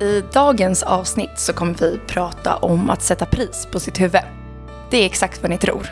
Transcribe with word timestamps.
I 0.00 0.22
dagens 0.32 0.82
avsnitt 0.82 1.30
så 1.36 1.52
kommer 1.52 1.74
vi 1.74 2.00
prata 2.06 2.56
om 2.56 2.90
att 2.90 3.02
sätta 3.02 3.26
pris 3.26 3.68
på 3.72 3.80
sitt 3.80 4.00
huvud. 4.00 4.20
Det 4.90 4.96
är 4.96 5.06
exakt 5.06 5.42
vad 5.42 5.50
ni 5.50 5.58
tror. 5.58 5.90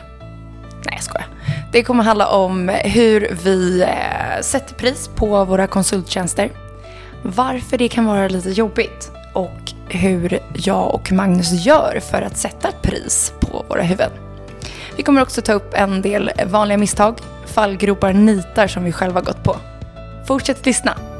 Nej, 0.85 0.95
jag 0.95 1.03
skojar. 1.03 1.27
Det 1.73 1.83
kommer 1.83 2.05
handla 2.05 2.29
om 2.29 2.69
hur 2.69 3.39
vi 3.45 3.83
eh, 3.83 4.41
sätter 4.41 4.75
pris 4.75 5.09
på 5.09 5.45
våra 5.45 5.67
konsulttjänster, 5.67 6.51
varför 7.23 7.79
det 7.79 7.89
kan 7.89 8.05
vara 8.05 8.29
lite 8.29 8.51
jobbigt 8.51 9.13
och 9.33 9.73
hur 9.89 10.39
jag 10.55 10.95
och 10.95 11.13
Magnus 11.13 11.67
gör 11.67 12.01
för 12.11 12.23
att 12.23 12.37
sätta 12.37 12.69
ett 12.69 12.83
pris 12.83 13.33
på 13.41 13.65
våra 13.69 13.83
huvuden. 13.83 14.11
Vi 14.97 15.03
kommer 15.03 15.23
också 15.23 15.43
ta 15.43 15.53
upp 15.53 15.75
en 15.75 16.03
del 16.03 16.31
vanliga 16.47 16.79
misstag, 16.79 17.19
fallgropar, 17.47 18.13
nitar 18.13 18.67
som 18.67 18.85
vi 18.85 18.93
själva 18.93 19.21
gått 19.21 19.43
på. 19.43 19.57
Fortsätt 20.27 20.67
lyssna! 20.67 21.12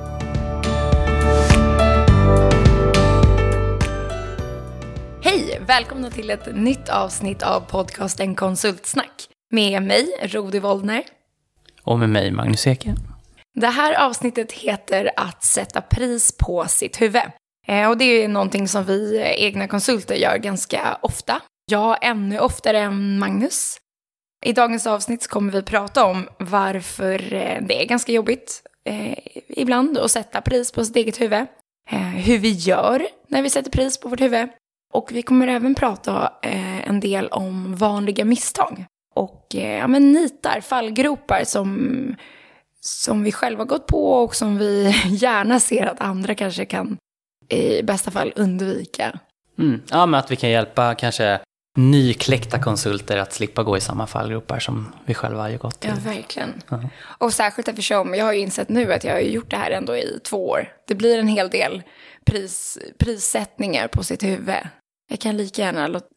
Välkomna 5.73 6.11
till 6.11 6.31
ett 6.31 6.57
nytt 6.57 6.89
avsnitt 6.89 7.43
av 7.43 7.61
podcasten 7.61 8.35
Konsultsnack. 8.35 9.29
Med 9.51 9.83
mig, 9.83 10.07
Rodi 10.23 10.59
Wollner. 10.59 11.03
Och 11.83 11.99
med 11.99 12.09
mig, 12.09 12.31
Magnus 12.31 12.67
Eke. 12.67 12.95
Det 13.55 13.67
här 13.67 14.07
avsnittet 14.07 14.53
heter 14.53 15.11
Att 15.17 15.45
sätta 15.45 15.81
pris 15.81 16.37
på 16.39 16.65
sitt 16.69 17.01
huvud. 17.01 17.23
Eh, 17.69 17.89
och 17.89 17.99
det 17.99 18.05
är 18.05 18.29
någonting 18.29 18.69
som 18.69 18.85
vi 18.85 19.23
egna 19.37 19.69
konsulter 19.69 20.15
gör 20.15 20.37
ganska 20.37 20.99
ofta. 21.03 21.41
Jag 21.71 21.99
ännu 22.03 22.39
oftare 22.39 22.79
än 22.79 23.19
Magnus. 23.19 23.77
I 24.45 24.53
dagens 24.53 24.87
avsnitt 24.87 25.29
kommer 25.29 25.53
vi 25.53 25.63
prata 25.63 26.05
om 26.05 26.29
varför 26.39 27.35
eh, 27.35 27.63
det 27.63 27.83
är 27.83 27.87
ganska 27.87 28.13
jobbigt 28.13 28.63
eh, 28.85 29.19
ibland 29.49 29.99
att 29.99 30.11
sätta 30.11 30.41
pris 30.41 30.73
på 30.73 30.85
sitt 30.85 30.97
eget 30.97 31.21
huvud. 31.21 31.47
Eh, 31.91 31.99
hur 31.99 32.39
vi 32.39 32.51
gör 32.51 33.07
när 33.29 33.43
vi 33.43 33.51
sätter 33.51 33.71
pris 33.71 34.01
på 34.01 34.09
vårt 34.09 34.21
huvud. 34.21 34.49
Och 34.93 35.13
vi 35.13 35.23
kommer 35.23 35.49
även 35.49 35.75
prata 35.75 36.33
eh, 36.43 36.89
en 36.89 37.01
del 37.01 37.29
om 37.29 37.77
vanliga 37.77 38.25
misstag. 38.25 38.85
Och 39.15 39.55
eh, 39.55 39.79
ja, 39.79 39.87
men 39.87 40.13
nitar, 40.13 40.61
fallgropar 40.61 41.45
som, 41.45 42.17
som 42.81 43.23
vi 43.23 43.33
själva 43.33 43.65
gått 43.65 43.87
på 43.87 44.13
och 44.13 44.35
som 44.35 44.59
vi 44.59 44.95
gärna 45.07 45.61
ser 45.61 45.87
att 45.87 46.01
andra 46.01 46.35
kanske 46.35 46.65
kan 46.65 46.97
i 47.49 47.83
bästa 47.83 48.11
fall 48.11 48.33
undvika. 48.37 49.19
Mm. 49.59 49.81
Ja, 49.91 50.07
men 50.07 50.21
att 50.21 50.31
vi 50.31 50.37
kan 50.37 50.51
hjälpa 50.51 50.95
kanske 50.95 51.41
nykläckta 51.77 52.59
konsulter 52.59 53.17
att 53.17 53.33
slippa 53.33 53.63
gå 53.63 53.77
i 53.77 53.81
samma 53.81 54.07
fallgropar 54.07 54.59
som 54.59 54.93
vi 55.05 55.15
själva 55.15 55.43
har 55.43 55.51
gått 55.51 55.81
till. 55.81 55.91
Ja, 55.91 56.11
verkligen. 56.13 56.63
-huh. 56.69 56.89
Och 57.19 57.33
särskilt 57.33 57.69
eftersom 57.69 58.15
jag 58.15 58.25
har 58.25 58.33
ju 58.33 58.41
insett 58.41 58.69
nu 58.69 58.93
att 58.93 59.05
jag 59.05 59.13
har 59.13 59.21
gjort 59.21 59.51
det 59.51 59.57
här 59.57 59.71
ändå 59.71 59.97
i 59.97 60.21
två 60.25 60.49
år. 60.49 60.73
Det 60.89 60.95
blir 60.95 61.19
en 61.19 61.29
hel 61.29 61.51
del 61.51 61.83
pris, 62.25 62.79
prissättningar 62.99 63.89
på 63.89 64.03
sitt 64.03 64.23
huvud. 64.23 64.57
Jag 65.13 65.21
kan 65.21 65.37
lika 65.37 65.63
gärna 65.63 65.87
låt, 65.87 66.09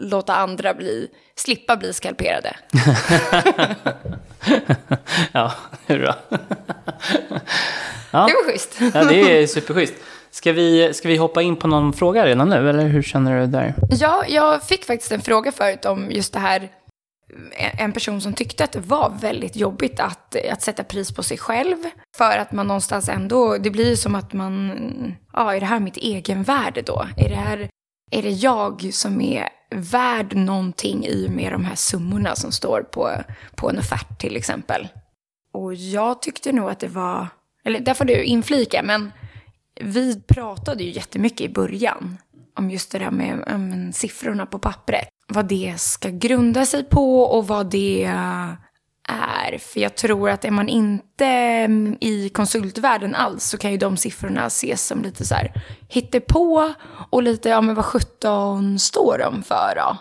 låta 0.00 0.34
andra 0.34 0.74
bli, 0.74 1.08
slippa 1.34 1.76
bli 1.76 1.92
skalperade. 1.92 2.56
ja, 5.32 5.52
hur 5.86 5.98
då? 5.98 6.14
ja. 8.10 8.26
Det 8.26 8.34
var 8.34 8.50
schysst. 8.50 8.76
ja, 8.94 9.04
det 9.04 9.42
är 9.42 9.46
superschysst. 9.46 9.94
Ska 10.30 10.52
vi, 10.52 10.94
ska 10.94 11.08
vi 11.08 11.16
hoppa 11.16 11.42
in 11.42 11.56
på 11.56 11.68
någon 11.68 11.92
fråga 11.92 12.26
redan 12.26 12.48
nu, 12.48 12.68
eller 12.70 12.86
hur 12.86 13.02
känner 13.02 13.40
du 13.40 13.46
där? 13.46 13.74
Ja, 13.90 14.24
jag 14.28 14.62
fick 14.62 14.84
faktiskt 14.84 15.12
en 15.12 15.22
fråga 15.22 15.52
förut 15.52 15.84
om 15.84 16.10
just 16.10 16.32
det 16.32 16.38
här. 16.38 16.68
En 17.78 17.92
person 17.92 18.20
som 18.20 18.32
tyckte 18.32 18.64
att 18.64 18.72
det 18.72 18.80
var 18.80 19.12
väldigt 19.20 19.56
jobbigt 19.56 20.00
att, 20.00 20.36
att 20.52 20.62
sätta 20.62 20.84
pris 20.84 21.12
på 21.12 21.22
sig 21.22 21.38
själv. 21.38 21.76
För 22.16 22.38
att 22.38 22.52
man 22.52 22.66
någonstans 22.66 23.08
ändå, 23.08 23.58
det 23.58 23.70
blir 23.70 23.96
som 23.96 24.14
att 24.14 24.32
man, 24.32 25.14
ja, 25.32 25.54
är 25.54 25.60
det 25.60 25.66
här 25.66 25.80
mitt 25.80 25.96
egenvärde 25.96 26.82
då? 26.82 27.06
Är 27.16 27.28
det 27.28 27.34
här, 27.34 27.68
är 28.10 28.22
det 28.22 28.30
jag 28.30 28.88
som 28.92 29.20
är 29.20 29.48
värd 29.70 30.36
någonting 30.36 31.06
i 31.06 31.26
och 31.26 31.30
med 31.30 31.52
de 31.52 31.64
här 31.64 31.74
summorna 31.74 32.36
som 32.36 32.52
står 32.52 32.82
på, 32.82 33.10
på 33.54 33.70
en 33.70 33.78
offert 33.78 34.20
till 34.20 34.36
exempel? 34.36 34.88
Och 35.52 35.74
jag 35.74 36.22
tyckte 36.22 36.52
nog 36.52 36.70
att 36.70 36.80
det 36.80 36.88
var, 36.88 37.26
eller 37.64 37.80
där 37.80 37.94
får 37.94 38.04
du 38.04 38.24
inflika, 38.24 38.82
men 38.82 39.12
vi 39.80 40.20
pratade 40.20 40.84
ju 40.84 40.90
jättemycket 40.90 41.40
i 41.40 41.48
början 41.48 42.18
om 42.56 42.70
just 42.70 42.92
det 42.92 42.98
där 42.98 43.10
med 43.10 43.44
äm, 43.46 43.92
siffrorna 43.92 44.46
på 44.46 44.58
pappret. 44.58 45.08
Vad 45.28 45.48
det 45.48 45.74
ska 45.78 46.08
grunda 46.08 46.66
sig 46.66 46.84
på 46.84 47.22
och 47.22 47.46
vad 47.46 47.70
det 47.70 48.16
är. 49.08 49.58
För 49.58 49.80
jag 49.80 49.94
tror 49.94 50.30
att 50.30 50.44
är 50.44 50.50
man 50.50 50.68
inte 50.68 51.26
mm, 51.26 51.96
i 52.00 52.28
konsultvärlden 52.28 53.14
alls 53.14 53.44
så 53.44 53.58
kan 53.58 53.70
ju 53.70 53.76
de 53.76 53.96
siffrorna 53.96 54.46
ses 54.46 54.86
som 54.86 55.02
lite 55.02 55.24
så 55.24 55.34
här 55.34 55.52
hittepå 55.88 56.72
och 57.10 57.22
lite, 57.22 57.48
ja 57.48 57.60
men 57.60 57.74
vad 57.74 57.84
17 57.84 58.78
står 58.78 59.18
de 59.18 59.42
för 59.42 59.72
då? 59.76 59.96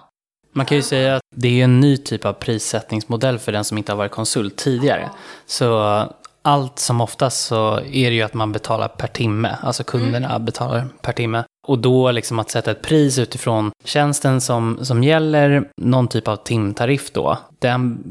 Man 0.53 0.65
kan 0.65 0.77
ju 0.77 0.83
säga 0.83 1.15
att 1.15 1.21
det 1.35 1.59
är 1.59 1.63
en 1.63 1.79
ny 1.79 1.97
typ 1.97 2.25
av 2.25 2.33
prissättningsmodell 2.33 3.39
för 3.39 3.51
den 3.51 3.63
som 3.63 3.77
inte 3.77 3.91
har 3.91 3.97
varit 3.97 4.11
konsult 4.11 4.55
tidigare. 4.55 5.09
Så 5.45 5.99
allt 6.47 6.79
som 6.79 7.01
oftast 7.01 7.45
så 7.45 7.77
är 7.77 8.09
det 8.09 8.15
ju 8.15 8.21
att 8.21 8.33
man 8.33 8.51
betalar 8.51 8.87
per 8.87 9.07
timme. 9.07 9.55
Alltså 9.61 9.83
kunderna 9.83 10.29
mm. 10.29 10.45
betalar 10.45 10.87
per 11.01 11.13
timme. 11.13 11.43
Och 11.67 11.79
då 11.79 12.11
liksom 12.11 12.39
att 12.39 12.51
sätta 12.51 12.71
ett 12.71 12.81
pris 12.81 13.19
utifrån 13.19 13.71
tjänsten 13.85 14.41
som, 14.41 14.79
som 14.81 15.03
gäller, 15.03 15.69
någon 15.81 16.07
typ 16.07 16.27
av 16.27 16.35
timtariff 16.35 17.11
då. 17.11 17.37
Den, 17.59 18.03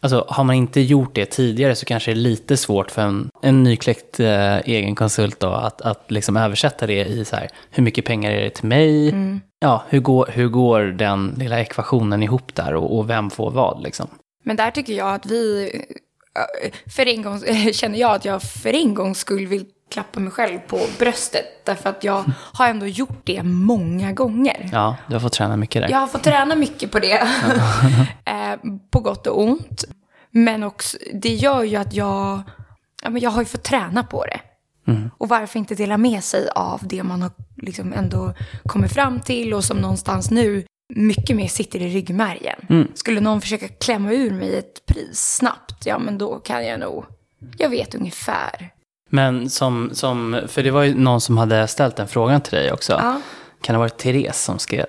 alltså 0.00 0.24
har 0.28 0.44
man 0.44 0.56
inte 0.56 0.80
gjort 0.80 1.14
det 1.14 1.26
tidigare 1.26 1.74
så 1.74 1.86
kanske 1.86 2.10
det 2.10 2.14
är 2.14 2.22
lite 2.22 2.56
svårt 2.56 2.90
för 2.90 3.02
en, 3.02 3.30
en 3.42 3.62
nykläckt 3.62 4.20
eh, 4.20 4.56
egen 4.58 4.94
konsult 4.94 5.40
då 5.40 5.48
att, 5.48 5.80
att 5.80 6.10
liksom 6.10 6.36
översätta 6.36 6.86
det 6.86 7.04
i 7.04 7.24
så 7.24 7.36
här, 7.36 7.48
hur 7.70 7.82
mycket 7.82 8.04
pengar 8.04 8.30
är 8.30 8.40
det 8.40 8.50
till 8.50 8.68
mig? 8.68 9.08
Mm. 9.08 9.40
Ja, 9.60 9.82
hur 9.88 10.00
går, 10.00 10.28
hur 10.32 10.48
går 10.48 10.80
den 10.82 11.34
lilla 11.38 11.60
ekvationen 11.60 12.22
ihop 12.22 12.54
där 12.54 12.74
och, 12.74 12.98
och 12.98 13.10
vem 13.10 13.30
får 13.30 13.50
vad 13.50 13.82
liksom? 13.82 14.06
Men 14.44 14.56
där 14.56 14.70
tycker 14.70 14.92
jag 14.92 15.14
att 15.14 15.26
vi 15.26 15.70
för 16.86 17.08
en 17.08 17.22
gång 17.22 17.40
känner 17.72 17.98
jag 17.98 18.14
att 18.14 18.24
jag 18.24 18.42
för 18.42 18.74
en 18.74 18.94
gångs 18.94 19.18
skull 19.18 19.46
vill 19.46 19.66
klappa 19.92 20.20
mig 20.20 20.32
själv 20.32 20.58
på 20.58 20.80
bröstet. 20.98 21.64
Därför 21.64 21.90
att 21.90 22.04
jag 22.04 22.24
har 22.52 22.68
ändå 22.68 22.86
gjort 22.86 23.20
det 23.24 23.42
många 23.42 24.12
gånger. 24.12 24.68
Ja, 24.72 24.96
du 25.06 25.14
har 25.14 25.20
fått 25.20 25.32
träna 25.32 25.56
mycket 25.56 25.82
där. 25.82 25.90
Jag 25.90 25.98
har 25.98 26.06
fått 26.06 26.22
träna 26.22 26.54
mycket 26.54 26.90
på 26.90 26.98
det. 26.98 27.22
Eh, 28.24 28.58
på 28.90 29.00
gott 29.00 29.26
och 29.26 29.42
ont. 29.42 29.84
Men 30.30 30.62
också, 30.62 30.98
det 31.14 31.34
gör 31.34 31.62
ju 31.62 31.76
att 31.76 31.94
jag, 31.94 32.42
ja, 33.02 33.10
men 33.10 33.22
jag 33.22 33.30
har 33.30 33.42
ju 33.42 33.46
fått 33.46 33.62
träna 33.62 34.02
på 34.02 34.24
det. 34.24 34.40
Mm. 34.92 35.10
Och 35.18 35.28
varför 35.28 35.58
inte 35.58 35.74
dela 35.74 35.98
med 35.98 36.24
sig 36.24 36.48
av 36.54 36.80
det 36.82 37.02
man 37.02 37.22
har 37.22 37.30
liksom 37.56 37.92
ändå 37.92 38.34
kommit 38.66 38.92
fram 38.92 39.20
till 39.20 39.54
och 39.54 39.64
som 39.64 39.76
någonstans 39.76 40.30
nu 40.30 40.64
mycket 40.96 41.36
mer 41.36 41.48
sitter 41.48 41.82
i 41.82 41.88
ryggmärgen. 41.88 42.66
Mm. 42.68 42.88
Skulle 42.94 43.20
någon 43.20 43.40
försöka 43.40 43.68
klämma 43.68 44.12
ur 44.12 44.30
mig 44.30 44.56
ett 44.56 44.86
pris 44.86 45.36
snabbt, 45.36 45.86
ja 45.86 45.98
men 45.98 46.18
då 46.18 46.38
kan 46.38 46.66
jag 46.66 46.80
nog, 46.80 47.04
jag 47.58 47.68
vet 47.68 47.94
ungefär. 47.94 48.72
Men 49.10 49.50
som, 49.50 49.90
som 49.92 50.40
för 50.48 50.62
det 50.62 50.70
var 50.70 50.82
ju 50.82 50.94
någon 50.94 51.20
som 51.20 51.38
hade 51.38 51.68
ställt 51.68 51.96
den 51.96 52.08
frågan 52.08 52.40
till 52.40 52.52
dig 52.52 52.72
också. 52.72 52.92
Ja. 52.92 53.20
Kan 53.60 53.74
det 53.74 53.76
ha 53.76 53.84
varit 53.84 53.98
Therese 53.98 54.44
som 54.44 54.58
skrev? 54.58 54.86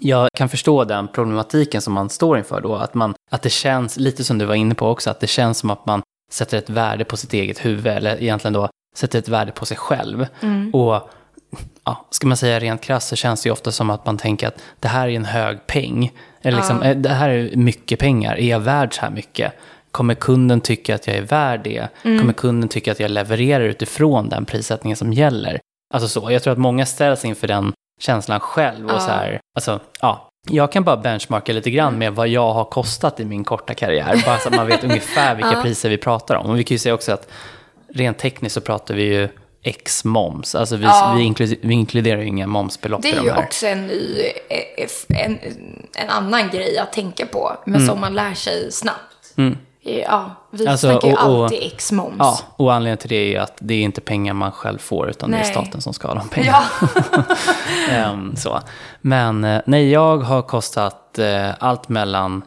Jag 0.00 0.28
kan 0.34 0.48
förstå 0.48 0.84
den 0.84 1.08
problematiken 1.08 1.82
som 1.82 1.94
man 1.94 2.10
står 2.10 2.38
inför 2.38 2.60
då. 2.60 2.74
Att, 2.74 2.94
man, 2.94 3.14
att 3.30 3.42
det 3.42 3.50
känns, 3.50 3.96
lite 3.96 4.24
som 4.24 4.38
du 4.38 4.44
var 4.44 4.54
inne 4.54 4.74
på 4.74 4.88
också, 4.88 5.10
att 5.10 5.20
det 5.20 5.26
känns 5.26 5.58
som 5.58 5.70
att 5.70 5.86
man 5.86 6.02
sätter 6.32 6.58
ett 6.58 6.70
värde 6.70 7.04
på 7.04 7.16
sitt 7.16 7.32
eget 7.32 7.64
huvud. 7.64 7.86
Eller 7.86 8.22
egentligen 8.22 8.52
då 8.52 8.68
sätter 8.96 9.18
ett 9.18 9.28
värde 9.28 9.52
på 9.52 9.66
sig 9.66 9.76
själv. 9.76 10.26
Mm. 10.40 10.74
Och 10.74 11.10
ja, 11.84 12.06
ska 12.10 12.26
man 12.26 12.36
säga 12.36 12.60
rent 12.60 12.80
krasst 12.80 13.08
så 13.08 13.16
känns 13.16 13.42
det 13.42 13.46
ju 13.46 13.52
ofta 13.52 13.72
som 13.72 13.90
att 13.90 14.06
man 14.06 14.18
tänker 14.18 14.48
att 14.48 14.62
det 14.80 14.88
här 14.88 15.08
är 15.08 15.12
en 15.12 15.24
hög 15.24 15.66
peng. 15.66 16.12
Eller 16.42 16.56
liksom, 16.56 16.78
ja. 16.82 16.88
Eh, 16.88 16.96
det 16.96 17.08
här 17.08 17.28
är 17.28 17.56
mycket 17.56 17.98
pengar, 17.98 18.36
är 18.36 18.48
jag 18.50 18.60
värd 18.60 18.94
så 18.94 19.00
här 19.00 19.10
mycket? 19.10 19.52
Kommer 19.90 20.14
kunden 20.14 20.60
tycka 20.60 20.94
att 20.94 21.06
jag 21.06 21.16
är 21.16 21.22
värd 21.22 21.60
det? 21.64 21.88
Mm. 22.02 22.18
Kommer 22.18 22.32
kunden 22.32 22.68
tycka 22.68 22.92
att 22.92 23.00
jag 23.00 23.10
levererar 23.10 23.64
utifrån 23.64 24.28
den 24.28 24.44
prissättningen 24.44 24.96
som 24.96 25.12
gäller? 25.12 25.60
Alltså 25.94 26.08
så, 26.08 26.30
jag 26.30 26.42
tror 26.42 26.52
att 26.52 26.58
många 26.58 26.86
ställs 26.86 27.24
inför 27.24 27.48
den 27.48 27.72
känslan 28.00 28.40
själv. 28.40 28.86
Och 28.86 28.92
ja. 28.92 29.00
så 29.00 29.10
här, 29.10 29.40
alltså, 29.54 29.80
ja, 30.00 30.28
jag 30.48 30.72
kan 30.72 30.84
bara 30.84 30.96
benchmarka 30.96 31.52
lite 31.52 31.70
grann 31.70 31.88
mm. 31.88 31.98
med 31.98 32.14
vad 32.14 32.28
jag 32.28 32.52
har 32.52 32.64
kostat 32.64 33.20
i 33.20 33.24
min 33.24 33.44
korta 33.44 33.74
karriär. 33.74 34.22
Bara 34.26 34.38
så 34.38 34.48
att 34.48 34.56
man 34.56 34.66
vet 34.66 34.84
ungefär 34.90 35.34
vilka 35.34 35.52
ja. 35.52 35.62
priser 35.62 35.88
vi 35.88 35.98
pratar 35.98 36.34
om. 36.34 36.46
Och 36.46 36.58
vi 36.58 36.64
kan 36.64 36.74
ju 36.74 36.78
säga 36.78 36.94
också 36.94 37.12
att 37.12 37.28
rent 37.94 38.18
tekniskt 38.18 38.54
så 38.54 38.60
pratar 38.60 38.94
vi 38.94 39.02
ju 39.02 39.28
X 39.66 40.04
moms. 40.04 40.54
Alltså 40.54 40.76
vi, 40.76 40.84
ja. 40.84 41.14
vi, 41.16 41.22
inkluderar, 41.22 41.58
vi 41.62 41.74
inkluderar 41.74 42.20
ju 42.20 42.26
inga 42.26 42.46
momsbelopp 42.46 43.04
i 43.04 43.10
de 43.10 43.16
här. 43.16 43.24
Det 43.24 43.30
är 43.30 43.36
ju 43.36 43.42
också 43.42 43.66
en 43.66 43.86
ny, 43.86 44.20
eh, 44.48 45.24
en, 45.24 45.38
en 45.94 46.08
annan 46.08 46.50
grej 46.50 46.78
att 46.78 46.92
tänka 46.92 47.26
på, 47.26 47.56
men 47.64 47.74
mm. 47.74 47.86
som 47.86 48.00
man 48.00 48.14
lär 48.14 48.34
sig 48.34 48.72
snabbt. 48.72 49.34
Mm. 49.36 49.58
Ja, 49.82 50.30
vi 50.50 50.66
alltså, 50.66 50.90
snackar 50.90 51.08
ju 51.08 51.14
och, 51.14 51.20
alltid 51.20 51.58
X-moms. 51.62 52.16
Ja, 52.18 52.38
och 52.56 52.74
anledningen 52.74 52.98
till 52.98 53.08
det 53.08 53.16
är 53.16 53.28
ju 53.28 53.36
att 53.36 53.56
det 53.58 53.74
är 53.74 53.82
inte 53.82 54.00
pengar 54.00 54.34
man 54.34 54.52
själv 54.52 54.78
får, 54.78 55.10
utan 55.10 55.30
nej. 55.30 55.40
det 55.40 55.48
är 55.48 55.50
staten 55.50 55.80
som 55.80 55.94
ska 55.94 56.08
ha 56.08 56.14
de 56.14 56.28
pengarna. 56.28 56.58
Ja. 57.90 58.10
um, 58.12 58.36
så. 58.36 58.60
Men 59.00 59.44
eh, 59.44 59.60
nej, 59.66 59.90
jag 59.90 60.18
har 60.18 60.42
kostat 60.42 61.18
uh, 61.18 61.54
allt 61.58 61.88
mellan 61.88 62.42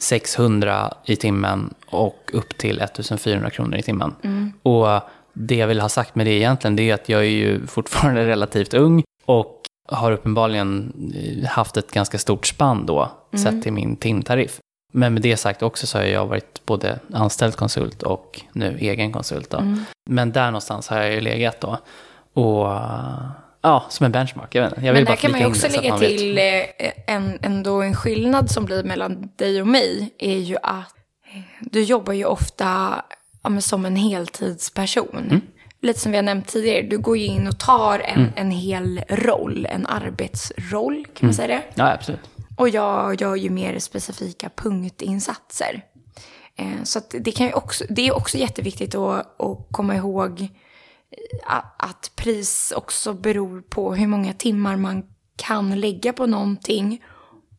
600 0.00 0.94
i 1.04 1.16
timmen 1.16 1.74
och 1.86 2.30
upp 2.32 2.58
till 2.58 2.80
1400 2.80 3.50
kronor 3.50 3.76
i 3.76 3.82
timmen. 3.82 4.14
Mm. 4.22 4.52
Och 4.62 5.00
det 5.36 5.56
jag 5.56 5.66
vill 5.66 5.80
ha 5.80 5.88
sagt 5.88 6.14
med 6.14 6.26
det 6.26 6.32
egentligen, 6.32 6.76
det 6.76 6.90
är 6.90 6.94
att 6.94 7.08
jag 7.08 7.20
är 7.20 7.30
ju 7.30 7.66
fortfarande 7.66 8.26
relativt 8.26 8.74
ung 8.74 9.04
och 9.24 9.62
har 9.88 10.12
uppenbarligen 10.12 10.92
eh, 11.14 11.48
haft 11.48 11.76
ett 11.76 11.90
ganska 11.90 12.18
stort 12.18 12.46
spann 12.46 12.86
då, 12.86 13.10
mm. 13.32 13.44
sett 13.44 13.62
till 13.62 13.72
min 13.72 13.96
timtariff. 13.96 14.60
Men 14.92 15.14
med 15.14 15.22
det 15.22 15.36
sagt 15.36 15.62
också 15.62 15.86
så 15.86 15.98
har 15.98 16.04
jag 16.04 16.26
varit 16.26 16.66
både 16.66 16.98
anställd 17.12 17.56
konsult 17.56 18.02
och 18.02 18.40
nu 18.52 18.78
egen 18.80 19.12
konsult. 19.12 19.54
Mm. 19.54 19.84
Men 20.10 20.32
där 20.32 20.46
någonstans 20.46 20.88
har 20.88 20.96
jag 20.96 21.12
ju 21.12 21.20
legat 21.20 21.60
då. 21.60 21.78
Och 22.32 22.66
ja, 23.60 23.86
som 23.88 24.06
en 24.06 24.12
benchmark. 24.12 24.54
Jag, 24.54 24.62
vet 24.62 24.72
inte. 24.72 24.86
jag 24.86 24.92
vill 24.92 25.04
Men 25.04 25.12
där 25.12 25.16
kan 25.16 25.30
man 25.30 25.40
ju 25.40 25.46
också 25.46 25.68
lägga 25.68 25.98
till 25.98 26.38
eh, 26.38 26.44
en, 27.06 27.38
ändå 27.42 27.82
en 27.82 27.94
skillnad 27.94 28.50
som 28.50 28.64
blir 28.64 28.84
mellan 28.84 29.28
dig 29.36 29.60
och 29.60 29.68
mig. 29.68 30.14
är 30.18 30.38
ju 30.38 30.56
att 30.62 30.94
eh, 31.34 31.40
du 31.60 31.82
jobbar 31.82 32.12
ju 32.12 32.24
ofta 32.24 33.02
ja, 33.54 33.60
som 33.60 33.86
en 33.86 33.96
heltidsperson. 33.96 35.26
Mm. 35.30 35.40
Lite 35.82 36.00
som 36.00 36.12
vi 36.12 36.18
har 36.18 36.22
nämnt 36.22 36.46
tidigare, 36.48 36.82
du 36.82 36.98
går 36.98 37.16
ju 37.16 37.24
in 37.24 37.46
och 37.46 37.58
tar 37.58 37.98
en, 37.98 38.20
mm. 38.20 38.32
en 38.36 38.50
hel 38.50 39.00
roll, 39.08 39.66
en 39.70 39.86
arbetsroll, 39.86 41.04
kan 41.04 41.26
man 41.26 41.30
mm. 41.30 41.34
säga 41.34 41.48
det? 41.48 41.62
Ja, 41.74 41.92
absolut. 41.92 42.20
Och 42.56 42.68
jag 42.68 43.20
gör 43.20 43.36
ju 43.36 43.50
mer 43.50 43.78
specifika 43.78 44.50
punktinsatser. 44.56 45.82
Eh, 46.56 46.82
så 46.84 47.00
det, 47.10 47.32
kan 47.32 47.46
ju 47.46 47.52
också, 47.52 47.84
det 47.88 48.08
är 48.08 48.16
också 48.16 48.38
jätteviktigt 48.38 48.94
att, 48.94 49.40
att 49.40 49.66
komma 49.70 49.96
ihåg 49.96 50.40
eh, 50.40 51.56
att 51.78 52.12
pris 52.16 52.72
också 52.76 53.12
beror 53.14 53.60
på 53.60 53.94
hur 53.94 54.06
många 54.06 54.32
timmar 54.32 54.76
man 54.76 55.02
kan 55.36 55.80
lägga 55.80 56.12
på 56.12 56.26
någonting 56.26 57.02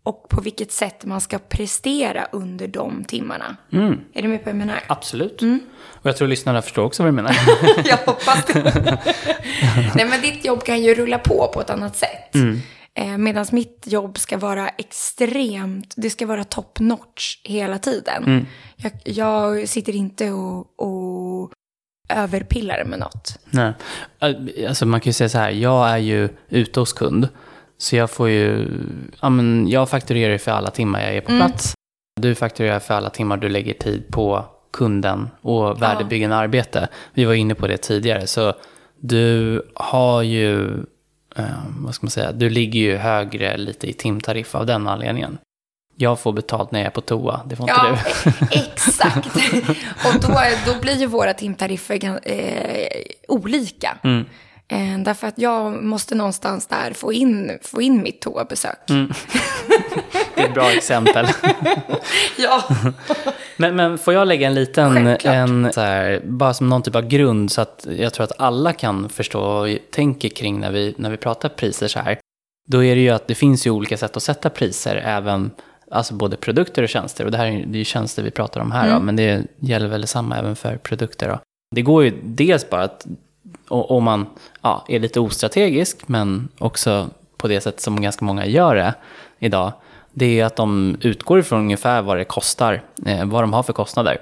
och 0.07 0.29
på 0.29 0.41
vilket 0.41 0.71
sätt 0.71 1.05
man 1.05 1.21
ska 1.21 1.39
prestera 1.39 2.27
under 2.31 2.67
de 2.67 3.03
timmarna. 3.03 3.57
Mm. 3.71 3.99
Är 4.13 4.21
du 4.21 4.27
med 4.27 4.39
på 4.39 4.45
vad 4.45 4.49
jag 4.49 4.57
menar? 4.57 4.83
Absolut. 4.87 5.41
Mm. 5.41 5.59
Och 5.83 6.05
jag 6.05 6.17
tror 6.17 6.27
lyssnarna 6.27 6.61
förstår 6.61 6.83
också 6.83 7.03
vad 7.03 7.11
du 7.11 7.15
menar. 7.15 7.37
jag 7.85 7.97
hoppas 7.97 8.45
det. 8.45 8.63
Nej, 9.95 10.05
men 10.05 10.21
ditt 10.21 10.45
jobb 10.45 10.63
kan 10.63 10.81
ju 10.81 10.95
rulla 10.95 11.19
på 11.19 11.51
på 11.53 11.61
ett 11.61 11.69
annat 11.69 11.95
sätt. 11.95 12.35
Mm. 12.35 12.61
Eh, 12.93 13.17
Medan 13.17 13.45
mitt 13.51 13.83
jobb 13.85 14.17
ska 14.17 14.37
vara 14.37 14.69
extremt, 14.69 15.93
det 15.97 16.09
ska 16.09 16.25
vara 16.25 16.43
top 16.43 16.79
notch 16.79 17.41
hela 17.43 17.79
tiden. 17.79 18.23
Mm. 18.23 18.45
Jag, 18.75 18.91
jag, 19.03 19.69
sitter 19.69 19.95
inte 19.95 20.31
och, 20.31 20.79
och 20.79 21.51
överpillar 22.09 22.83
med 22.85 22.99
något. 22.99 23.39
Nej, 23.49 23.73
alltså 24.67 24.85
man 24.85 24.99
kan 24.99 25.09
ju 25.09 25.13
säga 25.13 25.29
så 25.29 25.37
här, 25.37 25.49
jag 25.49 25.89
är 25.89 25.97
ju 25.97 26.29
ute 26.49 26.79
hos 26.79 26.93
kund. 26.93 27.27
Så 27.77 27.95
jag 27.95 28.09
får 28.09 28.29
ju, 28.29 28.67
ja 29.21 29.29
men 29.29 29.67
jag 29.67 29.89
fakturerar 29.89 30.31
ju 30.31 30.37
för 30.37 30.51
alla 30.51 30.71
timmar 30.71 31.01
jag 31.01 31.15
är 31.15 31.21
på 31.21 31.31
mm. 31.31 31.47
plats. 31.47 31.73
Du 32.21 32.35
fakturerar 32.35 32.79
för 32.79 32.93
alla 32.93 33.09
timmar 33.09 33.37
du 33.37 33.49
lägger 33.49 33.73
tid 33.73 34.03
på 34.11 34.45
kunden 34.71 35.29
och 35.41 35.81
värdebyggande 35.81 36.35
ja. 36.35 36.41
arbete. 36.41 36.87
Vi 37.13 37.25
var 37.25 37.33
inne 37.33 37.55
på 37.55 37.67
det 37.67 37.77
tidigare, 37.77 38.27
så 38.27 38.53
du 38.99 39.61
har 39.75 40.21
ju 40.21 40.77
eh, 41.35 41.45
vad 41.77 41.95
ska 41.95 42.05
man 42.05 42.11
säga, 42.11 42.31
du 42.31 42.49
ligger 42.49 42.79
ju 42.79 42.97
högre 42.97 43.57
lite 43.57 43.87
i 43.87 43.93
timtariff 43.93 44.55
av 44.55 44.65
den 44.65 44.87
anledningen. 44.87 45.37
Jag 45.95 46.19
får 46.19 46.33
betalt 46.33 46.71
när 46.71 46.79
jag 46.79 46.87
är 46.87 46.91
på 46.91 47.01
toa, 47.01 47.41
det 47.45 47.55
får 47.55 47.69
inte 47.69 47.81
ja, 47.83 47.97
du. 48.23 48.57
exakt. 48.59 49.35
Och 50.05 50.21
då, 50.21 50.39
då 50.65 50.81
blir 50.81 50.95
ju 50.95 51.05
våra 51.05 51.33
timtariffer 51.33 52.19
eh, 52.23 52.87
olika. 53.27 53.97
Mm. 54.03 54.25
Eh, 54.71 54.99
därför 54.99 55.27
att 55.27 55.39
jag 55.39 55.83
måste 55.83 56.15
någonstans 56.15 56.67
där 56.67 56.93
få 56.93 57.13
in, 57.13 57.59
få 57.61 57.81
in 57.81 58.03
mitt 58.03 58.21
toabesök. 58.21 58.89
Mm. 58.89 59.11
Det 60.35 60.41
är 60.43 60.47
ett 60.47 60.53
bra 60.53 60.71
exempel. 60.71 61.27
ja. 62.37 62.63
men, 63.57 63.75
men 63.75 63.97
får 63.97 64.13
jag 64.13 64.27
lägga 64.27 64.47
en 64.47 64.53
liten, 64.53 65.07
en, 65.07 65.73
så 65.73 65.81
här, 65.81 66.21
bara 66.23 66.53
som 66.53 66.69
någon 66.69 66.83
typ 66.83 66.95
av 66.95 67.07
grund 67.07 67.51
så 67.51 67.61
att 67.61 67.87
jag 67.97 68.13
tror 68.13 68.23
att 68.23 68.39
alla 68.39 68.73
kan 68.73 69.09
förstå 69.09 69.41
och 69.41 69.77
tänker 69.91 70.29
kring 70.29 70.59
när 70.59 70.71
vi, 70.71 70.95
när 70.97 71.09
vi 71.09 71.17
pratar 71.17 71.49
priser 71.49 71.87
så 71.87 71.99
här. 71.99 72.19
Då 72.67 72.83
är 72.83 72.95
det 72.95 73.01
ju 73.01 73.09
att 73.09 73.27
det 73.27 73.35
finns 73.35 73.67
ju 73.67 73.71
olika 73.71 73.97
sätt 73.97 74.17
att 74.17 74.23
sätta 74.23 74.49
priser, 74.49 74.95
även 74.95 75.51
Alltså 75.91 76.13
både 76.13 76.37
produkter 76.37 76.83
och 76.83 76.89
tjänster. 76.89 77.25
Och 77.25 77.31
det 77.31 77.37
här 77.37 77.45
är, 77.45 77.75
ju 77.75 77.83
tjänster 77.83 78.23
vi 78.23 78.31
pratar 78.31 78.61
om 78.61 78.71
här, 78.71 78.87
mm. 78.87 78.99
då, 78.99 79.05
men 79.05 79.15
det 79.15 79.43
gäller 79.59 79.87
väl 79.87 80.01
detsamma 80.01 80.37
även 80.37 80.55
för 80.55 80.77
produkter. 80.77 81.29
Då. 81.29 81.39
Det 81.75 81.81
går 81.81 82.03
ju 82.03 82.13
dels 82.23 82.69
bara 82.69 82.83
att 82.83 83.07
om 83.67 84.03
man 84.03 84.25
ja, 84.61 84.85
är 84.87 84.99
lite 84.99 85.19
ostrategisk, 85.19 86.07
men 86.07 86.47
också 86.57 87.09
på 87.37 87.47
det 87.47 87.61
sätt 87.61 87.79
som 87.79 88.01
ganska 88.01 88.25
många 88.25 88.45
gör 88.45 88.75
det 88.75 88.93
idag, 89.39 89.71
det 90.13 90.39
är 90.39 90.45
att 90.45 90.55
de 90.55 90.97
utgår 91.01 91.39
ifrån 91.39 91.59
ungefär 91.59 92.01
vad 92.01 92.17
det 92.17 92.25
kostar, 92.25 92.83
eh, 93.05 93.25
vad 93.25 93.43
de 93.43 93.53
har 93.53 93.63
för 93.63 93.73
kostnader 93.73 94.17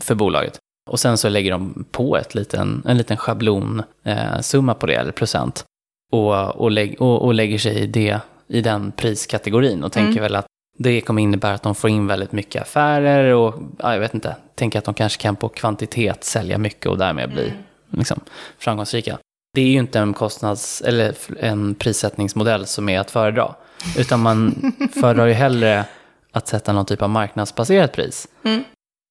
för 0.00 0.14
bolaget. 0.14 0.58
Och 0.90 1.00
sen 1.00 1.18
så 1.18 1.28
lägger 1.28 1.50
de 1.50 1.84
på 1.90 2.16
ett 2.16 2.34
liten, 2.34 2.82
en 2.86 2.96
liten 2.96 3.16
schablonsumma 3.16 4.72
eh, 4.72 4.78
på 4.78 4.86
det, 4.86 4.94
eller 4.94 5.12
procent. 5.12 5.64
Och, 6.12 6.56
och, 6.56 6.70
lägg, 6.70 7.00
och, 7.02 7.22
och, 7.22 7.34
lägger 7.34 7.58
sig 7.58 7.78
i, 7.78 7.86
det, 7.86 8.20
i 8.48 8.60
den 8.60 8.92
priskategorin 8.92 9.84
och 9.84 9.92
tänker 9.92 10.10
mm. 10.10 10.22
väl 10.22 10.36
att 10.36 10.46
det 10.78 11.00
kommer 11.00 11.22
innebära 11.22 11.54
att 11.54 11.62
de 11.62 11.74
får 11.74 11.90
in 11.90 12.06
väldigt 12.06 12.32
mycket 12.32 12.62
affärer 12.62 13.34
och 13.34 13.54
ja, 13.78 13.92
jag 13.92 14.00
vet 14.00 14.14
inte, 14.14 14.36
tänker 14.54 14.78
att 14.78 14.84
de 14.84 14.94
kanske 14.94 15.22
kan 15.22 15.36
på 15.36 15.48
kvantitet 15.48 16.24
sälja 16.24 16.58
mycket 16.58 16.86
och 16.86 16.98
därmed 16.98 17.30
bli 17.30 17.48
mm 17.48 17.62
liksom, 17.96 18.20
framgångsrika. 18.58 19.18
Det 19.54 19.60
är 19.60 19.66
ju 19.66 19.78
inte 19.78 19.98
en 19.98 20.14
kostnads 20.14 20.80
eller 20.80 21.14
en 21.40 21.74
prissättningsmodell 21.74 22.66
som 22.66 22.88
är 22.88 23.00
att 23.00 23.10
föredra. 23.10 23.54
Utan 23.98 24.20
man 24.20 24.72
föredrar 25.00 25.26
ju 25.26 25.32
hellre 25.32 25.84
att 26.32 26.48
sätta 26.48 26.72
någon 26.72 26.86
typ 26.86 27.02
av 27.02 27.10
marknadsbaserat 27.10 27.92
pris. 27.92 28.28
Mm. 28.44 28.64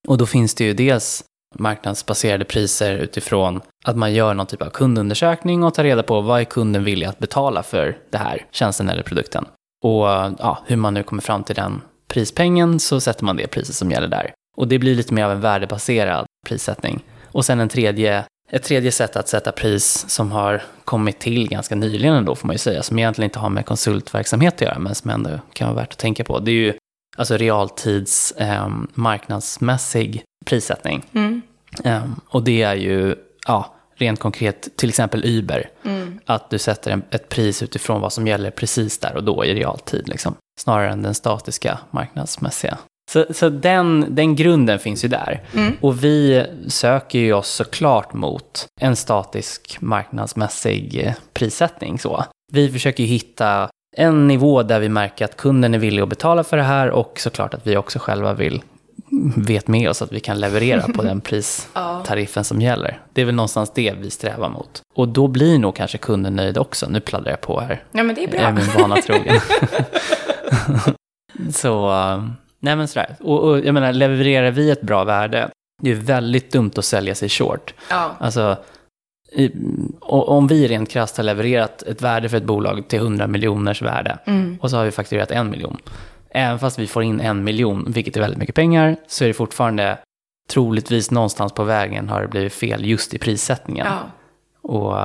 Och 0.07 0.18
då 0.18 0.25
finns 0.25 0.56
det 0.56 0.63
ju 0.63 0.74
dels 0.74 1.24
marknadsbaserade 1.56 2.45
priser 2.45 2.94
utifrån 2.94 3.62
att 3.85 3.97
man 3.97 4.13
gör 4.13 4.33
någon 4.33 4.45
typ 4.45 4.62
av 4.62 4.69
kundundersökning 4.69 5.63
och 5.63 5.74
tar 5.74 5.83
reda 5.83 6.03
på 6.03 6.21
vad 6.21 6.39
är 6.39 6.44
kunden 6.44 6.83
villig 6.83 7.06
att 7.06 7.19
betala 7.19 7.63
för 7.63 7.97
det 8.09 8.18
här 8.18 8.45
tjänsten 8.51 8.89
eller 8.89 9.03
produkten. 9.03 9.45
Och 9.83 10.06
ja, 10.39 10.63
hur 10.65 10.75
man 10.75 10.94
nu 10.94 11.03
kommer 11.03 11.21
fram 11.21 11.44
till 11.44 11.56
den 11.56 11.81
prispengen 12.07 12.80
så 12.80 13.00
sätter 13.00 13.25
man 13.25 13.38
det 13.38 13.47
priset 13.47 13.75
som 13.75 13.91
gäller 13.91 14.07
där. 14.07 14.33
Och 14.57 14.68
det 14.68 14.80
blir 14.80 14.95
lite 14.95 15.13
mer 15.13 15.24
av 15.24 15.31
en 15.31 15.41
värdebaserad 15.41 16.25
prissättning. 16.47 17.03
Och 17.25 17.45
sen 17.45 17.59
en 17.59 17.69
tredje 17.69 18.25
ett 18.50 18.63
tredje 18.63 18.92
sätt 18.92 19.16
att 19.16 19.28
sätta 19.28 19.51
pris 19.51 20.06
som 20.10 20.31
har 20.31 20.63
kommit 20.86 21.19
till 21.19 21.50
ganska 21.50 21.75
nyligen 21.75 22.13
ändå 22.13 22.36
får 22.36 22.48
man 22.48 22.54
ju 22.54 22.57
säga, 22.57 22.84
som 22.84 23.00
egentligen 23.00 23.25
inte 23.25 23.40
har 23.40 23.50
med 23.50 23.66
konsultverksamhet 23.66 24.54
att 24.54 24.62
göra, 24.62 24.80
men 24.80 24.95
som 24.95 25.10
ändå 25.10 25.40
kan 25.54 25.68
vara 25.68 25.81
värt 25.81 25.92
att 25.92 26.00
tänka 26.00 26.24
på. 26.24 26.40
Det 26.40 26.51
är 26.51 26.56
ju 26.56 26.74
alltså 27.18 27.38
realtids 27.38 28.31
eh, 28.31 28.69
marknadsmässig 28.94 30.24
prissättning. 30.45 31.06
Mm. 31.13 31.42
Eh, 31.84 32.04
och 32.28 32.44
det 32.44 32.62
är 32.62 32.75
ju, 32.75 33.16
ja, 33.48 33.75
rent 33.95 34.19
konkret, 34.19 34.78
till 34.78 34.90
exempel 34.90 35.25
Uber. 35.25 35.69
Mm. 35.84 36.19
Att 36.25 36.50
du 36.50 36.57
sätter 36.57 36.92
en, 36.92 37.04
ett 37.10 37.30
pris 37.30 37.63
utifrån 37.63 38.01
vad 38.01 38.13
som 38.13 38.28
gäller 38.28 38.51
precis 38.51 38.97
där 38.97 39.16
och 39.16 39.23
då 39.23 39.45
i 39.45 39.54
realtid. 39.54 40.09
Liksom. 40.09 40.35
Snarare 40.59 40.92
än 40.92 41.02
den 41.02 41.14
statiska 41.14 41.80
marknadsmässiga 41.92 42.78
så, 43.13 43.25
så 43.29 43.49
den, 43.49 44.05
den 44.09 44.35
grunden 44.35 44.79
finns 44.79 45.05
ju 45.05 45.07
där. 45.07 45.41
Mm. 45.53 45.73
Och 45.81 46.03
vi 46.03 46.45
söker 46.67 47.19
ju 47.19 47.33
oss 47.33 47.49
såklart 47.49 48.13
mot 48.13 48.65
en 48.81 48.95
statisk 48.95 49.77
marknadsmässig 49.81 51.05
eh, 51.05 51.13
prissättning. 51.33 51.99
Så. 51.99 52.25
Vi 52.51 52.69
försöker 52.69 53.03
hitta 53.03 53.69
en 53.97 54.27
nivå 54.27 54.63
där 54.63 54.79
vi 54.79 54.89
märker 54.89 55.25
att 55.25 55.37
kunden 55.37 55.73
är 55.73 55.77
villig 55.77 56.01
att 56.01 56.09
betala 56.09 56.43
för 56.43 56.57
det 56.57 56.63
här 56.63 56.89
och 56.89 57.19
såklart 57.19 57.53
att 57.53 57.67
vi 57.67 57.77
också 57.77 57.99
själva 57.99 58.33
vill 58.33 58.61
vet 59.35 59.67
med 59.67 59.89
oss 59.89 60.01
att 60.01 60.11
vi 60.11 60.19
kan 60.19 60.39
leverera 60.39 60.81
på 60.81 61.01
den 61.01 61.21
pristariffen 61.29 62.43
som 62.43 62.61
gäller. 62.61 62.99
Det 63.13 63.21
är 63.21 63.25
väl 63.25 63.35
någonstans 63.35 63.71
det 63.75 63.93
vi 64.01 64.09
strävar 64.09 64.49
mot. 64.49 64.81
Och 64.95 65.07
då 65.07 65.27
blir 65.27 65.59
nog 65.59 65.75
kanske 65.75 65.97
kunden 65.97 66.35
nöjd 66.35 66.57
också. 66.57 66.89
Nu 66.89 66.99
pladdrar 66.99 67.31
jag 67.31 67.41
på 67.41 67.59
här. 67.59 67.83
Ja, 67.91 68.03
men 68.03 68.15
det 68.15 68.23
är 68.23 68.27
bra. 68.27 68.39
Jag 68.39 68.49
är 68.49 68.53
min 68.53 68.69
vana 68.77 68.95
trogen. 68.95 69.39
Så 71.53 71.91
eh, 71.91 72.23
Nej 72.63 72.75
men 72.75 72.87
sådär. 72.87 73.15
Och, 73.19 73.39
och 73.39 73.59
jag 73.59 73.73
menar, 73.73 73.93
levererar 73.93 74.51
vi 74.51 74.71
ett 74.71 74.81
bra 74.81 75.03
värde, 75.03 75.49
det 75.81 75.91
är 75.91 75.95
väldigt 75.95 76.51
dumt 76.51 76.71
att 76.75 76.85
sälja 76.85 77.15
sig 77.15 77.29
short. 77.29 77.73
Ja. 77.89 78.11
Alltså, 78.19 78.57
i, 79.31 79.51
om 80.01 80.47
vi 80.47 80.67
rent 80.67 80.89
krasst 80.89 81.17
har 81.17 81.23
levererat 81.23 81.83
ett 81.83 82.01
värde 82.01 82.29
för 82.29 82.37
ett 82.37 82.43
bolag 82.43 82.87
till 82.87 82.99
100 82.99 83.27
miljoners 83.27 83.81
värde 83.81 84.17
mm. 84.25 84.57
och 84.61 84.69
så 84.69 84.77
har 84.77 84.85
vi 84.85 84.91
fakturerat 84.91 85.31
en 85.31 85.49
miljon. 85.49 85.77
Även 86.29 86.59
fast 86.59 86.79
vi 86.79 86.87
får 86.87 87.03
in 87.03 87.19
en 87.19 87.43
miljon, 87.43 87.91
vilket 87.91 88.17
är 88.17 88.21
väldigt 88.21 88.39
mycket 88.39 88.55
pengar, 88.55 88.95
så 89.07 89.23
är 89.23 89.27
det 89.27 89.33
fortfarande 89.33 89.97
troligtvis 90.49 91.11
någonstans 91.11 91.53
på 91.53 91.63
vägen 91.63 92.09
har 92.09 92.21
det 92.21 92.27
blivit 92.27 92.53
fel 92.53 92.85
just 92.85 93.13
i 93.13 93.17
prissättningen. 93.17 93.87
Ja. 93.87 93.99
Och 94.69 94.97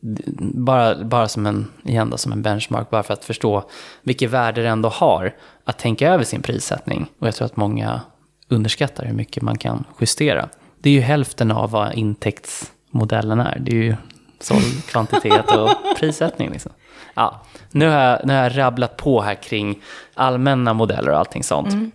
bara, 0.00 1.04
bara 1.04 1.28
som, 1.28 1.46
en, 1.46 1.66
igen 1.84 2.10
då, 2.10 2.16
som 2.16 2.32
en 2.32 2.42
benchmark, 2.42 2.90
bara 2.90 3.02
för 3.02 3.14
att 3.14 3.24
förstå 3.24 3.70
vilket 4.02 4.30
värde 4.30 4.62
det 4.62 4.68
ändå 4.68 4.88
har 4.88 5.34
att 5.64 5.78
tänka 5.78 6.12
över 6.12 6.24
sin 6.24 6.42
prissättning. 6.42 7.06
Och 7.18 7.26
jag 7.26 7.34
tror 7.34 7.46
att 7.46 7.56
många 7.56 8.00
underskattar 8.48 9.04
hur 9.04 9.14
mycket 9.14 9.42
man 9.42 9.58
kan 9.58 9.84
justera. 10.00 10.48
Det 10.78 10.90
är 10.90 10.94
ju 10.94 11.00
hälften 11.00 11.50
av 11.50 11.70
vad 11.70 11.94
intäktsmodellen 11.94 13.40
är. 13.40 13.58
Det 13.60 13.70
är 13.70 13.82
ju 13.82 13.96
såld 14.40 14.86
kvantitet 14.86 15.50
och 15.56 15.70
prissättning. 15.98 16.50
Liksom. 16.50 16.72
Ja, 17.14 17.42
nu, 17.70 17.88
har 17.88 18.00
jag, 18.00 18.20
nu 18.24 18.34
har 18.34 18.42
jag 18.42 18.58
rabblat 18.58 18.96
på 18.96 19.20
här 19.20 19.34
kring 19.34 19.82
allmänna 20.14 20.72
modeller 20.72 21.10
och 21.10 21.18
allting 21.18 21.44
sånt. 21.44 21.72
Mm. 21.72 21.90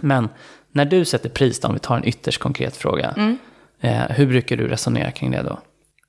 Men 0.00 0.28
när 0.72 0.84
du 0.84 1.04
sätter 1.04 1.28
pris, 1.28 1.60
då, 1.60 1.68
om 1.68 1.74
vi 1.74 1.80
tar 1.80 1.96
en 1.96 2.08
ytterst 2.08 2.40
konkret 2.40 2.76
fråga, 2.76 3.10
mm. 3.16 3.38
eh, 3.80 4.02
hur 4.08 4.26
brukar 4.26 4.56
du 4.56 4.68
resonera 4.68 5.10
kring 5.10 5.30
det 5.30 5.42
då? 5.42 5.58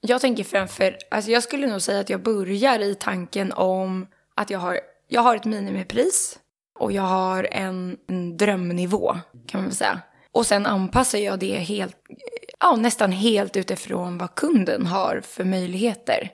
Jag 0.08 0.22
tänker 0.22 0.44
framför, 0.44 0.98
alltså 1.12 1.32
jag 1.32 1.44
skulle 1.44 1.68
nog 1.68 1.82
säga 1.82 2.00
att 2.00 2.10
jag 2.10 2.24
börjar 2.24 2.80
i 2.80 2.96
tanken 2.96 3.52
om 3.52 4.08
att 4.36 4.50
jag 4.50 4.60
har, 4.60 4.80
jag 5.08 5.22
har 5.22 5.36
ett 5.36 5.46
minimipris 5.46 6.40
och 6.80 6.92
jag 6.92 7.04
har 7.04 7.48
en, 7.52 7.98
en 8.08 8.38
drömnivå 8.38 9.18
kan 9.48 9.62
man 9.62 9.66
väl 9.70 9.76
säga. 9.76 10.00
Och 10.32 10.46
sen 10.46 10.66
anpassar 10.66 11.20
jag 11.20 11.40
det 11.40 11.56
helt, 11.56 11.98
ja, 12.60 12.76
nästan 12.76 13.12
helt 13.12 13.58
utifrån 13.58 14.18
vad 14.18 14.36
kunden 14.36 14.86
har 14.86 15.22
för 15.22 15.44
möjligheter. 15.44 16.32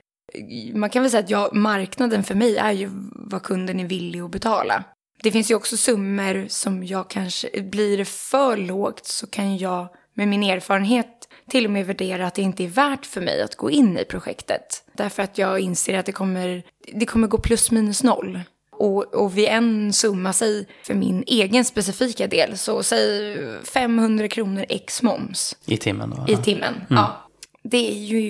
Man 0.74 0.90
kan 0.90 1.02
väl 1.02 1.10
säga 1.10 1.22
att 1.22 1.30
jag, 1.30 1.54
marknaden 1.54 2.24
för 2.24 2.34
mig 2.34 2.56
är 2.56 2.72
ju 2.72 2.90
vad 3.14 3.42
kunden 3.42 3.80
är 3.80 3.84
villig 3.84 4.20
att 4.20 4.30
betala. 4.30 4.84
Det 5.22 5.30
finns 5.30 5.50
ju 5.50 5.54
också 5.54 5.76
summor 5.76 6.46
som 6.48 6.84
jag 6.84 7.10
kanske, 7.10 7.62
blir 7.62 7.98
det 7.98 8.04
för 8.04 8.56
lågt 8.56 9.06
så 9.06 9.26
kan 9.26 9.56
jag 9.56 9.88
med 10.14 10.28
min 10.28 10.42
erfarenhet 10.42 11.28
till 11.50 11.64
och 11.64 11.70
med 11.70 11.86
värdera 11.86 12.26
att 12.26 12.34
det 12.34 12.42
inte 12.42 12.64
är 12.64 12.68
värt 12.68 13.06
för 13.06 13.20
mig 13.20 13.42
att 13.42 13.56
gå 13.56 13.70
in 13.70 13.98
i 13.98 14.04
projektet. 14.04 14.84
Därför 14.96 15.22
att 15.22 15.38
jag 15.38 15.60
inser 15.60 15.98
att 15.98 16.06
det 16.06 16.12
kommer, 16.12 16.62
det 16.92 17.06
kommer 17.06 17.28
gå 17.28 17.38
plus 17.38 17.70
minus 17.70 18.02
noll. 18.02 18.40
Och, 18.72 19.14
och 19.14 19.38
vid 19.38 19.48
en 19.48 19.92
summa, 19.92 20.32
säg 20.32 20.66
för 20.82 20.94
min 20.94 21.24
egen 21.26 21.64
specifika 21.64 22.26
del, 22.26 22.58
så 22.58 22.82
säg 22.82 23.36
500 23.64 24.28
kronor 24.28 24.64
ex 24.68 25.02
moms. 25.02 25.56
I 25.66 25.76
timmen 25.76 26.10
då? 26.10 26.32
I 26.32 26.36
timmen, 26.36 26.74
mm. 26.74 26.84
ja. 26.88 27.28
Det 27.62 27.90
är 27.90 27.98
ju 27.98 28.20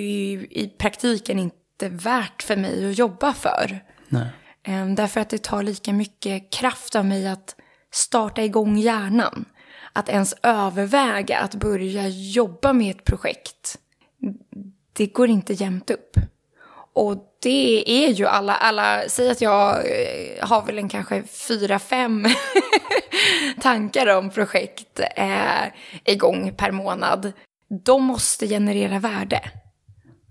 i 0.50 0.72
praktiken 0.78 1.38
inte 1.38 1.88
värt 1.88 2.42
för 2.42 2.56
mig 2.56 2.90
att 2.90 2.98
jobba 2.98 3.32
för. 3.32 3.84
Nej. 4.08 4.26
Ehm, 4.64 4.94
därför 4.94 5.20
att 5.20 5.30
det 5.30 5.42
tar 5.42 5.62
lika 5.62 5.92
mycket 5.92 6.52
kraft 6.52 6.96
av 6.96 7.04
mig 7.04 7.28
att 7.28 7.56
starta 7.90 8.42
igång 8.42 8.78
hjärnan. 8.78 9.44
Att 9.92 10.08
ens 10.08 10.34
överväga 10.42 11.38
att 11.38 11.54
börja 11.54 12.08
jobba 12.08 12.72
med 12.72 12.96
ett 12.96 13.04
projekt. 13.04 13.78
Det 14.92 15.06
går 15.06 15.28
inte 15.28 15.52
jämnt 15.52 15.90
upp. 15.90 16.16
Och 16.94 17.16
det 17.42 17.84
är 18.04 18.08
ju 18.08 18.26
alla, 18.26 18.54
alla, 18.54 19.02
säg 19.08 19.30
att 19.30 19.40
jag 19.40 19.76
eh, 19.76 20.48
har 20.48 20.62
väl 20.66 20.78
en 20.78 20.88
kanske 20.88 21.22
fyra, 21.22 21.78
fem 21.78 22.26
tankar 23.60 24.16
om 24.16 24.30
projekt 24.30 25.00
eh, 25.16 25.64
igång 26.04 26.54
per 26.56 26.70
månad. 26.70 27.32
De 27.68 28.02
måste 28.02 28.48
generera 28.48 28.98
värde. 28.98 29.40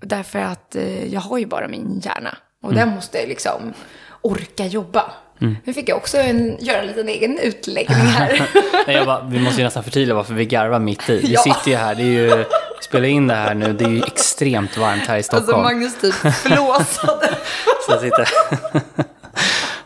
Därför 0.02 0.40
att 0.40 0.76
eh, 0.76 1.14
jag 1.14 1.22
har 1.22 1.38
ju 1.38 1.46
bara 1.46 1.68
min 1.68 2.00
hjärna. 2.04 2.38
Och 2.62 2.72
mm. 2.72 2.86
den 2.86 2.96
måste 2.96 3.28
liksom 3.28 3.74
orka 4.22 4.66
jobba. 4.66 5.12
Mm. 5.42 5.58
Nu 5.64 5.74
fick 5.74 5.90
jag 5.90 5.98
också 5.98 6.18
en, 6.18 6.58
göra 6.60 6.82
en 6.82 6.88
liten 6.88 7.10
egen 7.10 7.38
utläggning 7.38 7.98
här. 7.98 8.50
jag 8.88 9.06
bara, 9.06 9.24
vi 9.24 9.40
måste 9.40 9.62
ju 9.62 9.66
nästan 9.66 9.84
förtydliga 9.84 10.16
varför 10.16 10.34
vi 10.34 10.46
garvar 10.46 10.80
mitt 10.80 11.10
i. 11.10 11.18
Vi 11.18 11.34
ja. 11.34 11.42
sitter 11.42 11.72
ju 11.72 11.78
här, 11.78 11.96
det 11.96 12.02
är 12.02 12.06
ju, 12.06 12.28
vi 12.28 12.46
spelar 12.82 13.08
in 13.08 13.28
det 13.28 13.36
här 13.36 13.56
nu, 13.56 13.74
det 13.74 13.86
är 13.86 13.90
ju 13.90 14.04
extremt 14.04 14.78
varmt 14.78 15.08
här 15.08 15.16
i 15.16 15.18
alltså, 15.18 15.38
Stockholm. 15.38 15.66
Alltså 15.66 15.74
Magnus 15.74 16.02
typ 16.02 16.34
flåsade. 16.36 17.30
Så 17.90 18.00
sitter... 18.00 18.28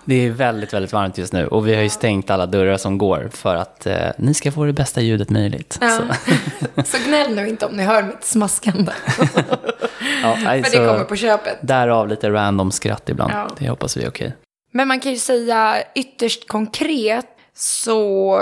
Det 0.08 0.26
är 0.26 0.32
väldigt, 0.32 0.74
väldigt 0.74 0.94
varmt 0.94 1.18
just 1.18 1.34
nu 1.34 1.48
och 1.48 1.68
vi 1.68 1.76
har 1.76 1.82
ju 1.82 1.90
stängt 1.90 2.30
alla 2.30 2.46
dörrar 2.46 2.78
som 2.78 2.98
går 2.98 3.30
för 3.34 3.56
att 3.56 3.86
eh, 3.86 3.96
ni 4.18 4.34
ska 4.34 4.52
få 4.52 4.66
det 4.66 4.74
bästa 4.74 5.02
ljudet 5.02 5.30
möjligt. 5.30 5.78
Ja. 5.82 6.00
Så. 6.76 6.84
så 6.84 6.98
gnäll 7.08 7.36
nu 7.36 7.50
inte 7.50 7.66
om 7.66 7.76
ni 7.76 7.84
hör 7.84 8.04
mitt 8.04 8.24
smaskande. 8.24 8.92
ja, 10.22 10.38
nej, 10.44 10.64
för 10.64 10.72
det 10.72 10.88
kommer 10.88 11.04
på 11.04 11.16
köpet. 11.16 11.58
Därav 11.62 12.08
lite 12.08 12.30
random 12.30 12.72
skratt 12.72 13.10
ibland. 13.10 13.34
Ja. 13.34 13.50
Det 13.60 13.70
hoppas 13.70 13.98
vi 13.98 14.04
är 14.04 14.10
okej. 14.10 14.34
Men 14.76 14.88
man 14.88 15.00
kan 15.00 15.12
ju 15.12 15.18
säga 15.18 15.84
ytterst 15.96 16.48
konkret 16.48 17.28
så, 17.54 18.42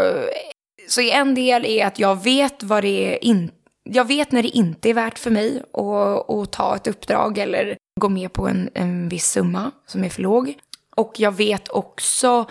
så 0.87 1.01
en 1.01 1.35
del 1.35 1.65
är 1.65 1.85
att 1.85 1.99
jag 1.99 2.23
vet 2.23 2.63
vad 2.63 2.83
det 2.83 3.13
är 3.13 3.23
inte 3.23 3.55
jag 3.83 4.05
vet 4.05 4.31
när 4.31 4.43
det 4.43 4.49
inte 4.49 4.89
är 4.89 4.93
värt 4.93 5.19
för 5.19 5.31
mig 5.31 5.63
att, 5.73 6.29
att 6.29 6.51
ta 6.51 6.75
ett 6.75 6.87
uppdrag 6.87 7.37
eller 7.37 7.77
gå 8.01 8.09
med 8.09 8.33
på 8.33 8.47
en, 8.47 8.69
en 8.73 9.09
viss 9.09 9.25
summa 9.25 9.71
som 9.85 10.03
är 10.03 10.09
för 10.09 10.21
låg. 10.21 10.53
Och 10.95 11.13
jag 11.17 11.31
vet 11.31 11.69
också, 11.69 12.45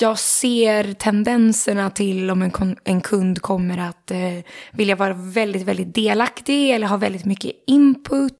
jag 0.00 0.18
ser 0.18 0.92
tendenserna 0.92 1.90
till 1.90 2.30
om 2.30 2.42
en, 2.42 2.76
en 2.84 3.00
kund 3.00 3.42
kommer 3.42 3.78
att 3.78 4.10
eh, 4.10 4.44
vilja 4.72 4.96
vara 4.96 5.14
väldigt, 5.14 5.62
väldigt 5.62 5.94
delaktig 5.94 6.70
eller 6.70 6.86
ha 6.86 6.96
väldigt 6.96 7.24
mycket 7.24 7.52
input, 7.66 8.32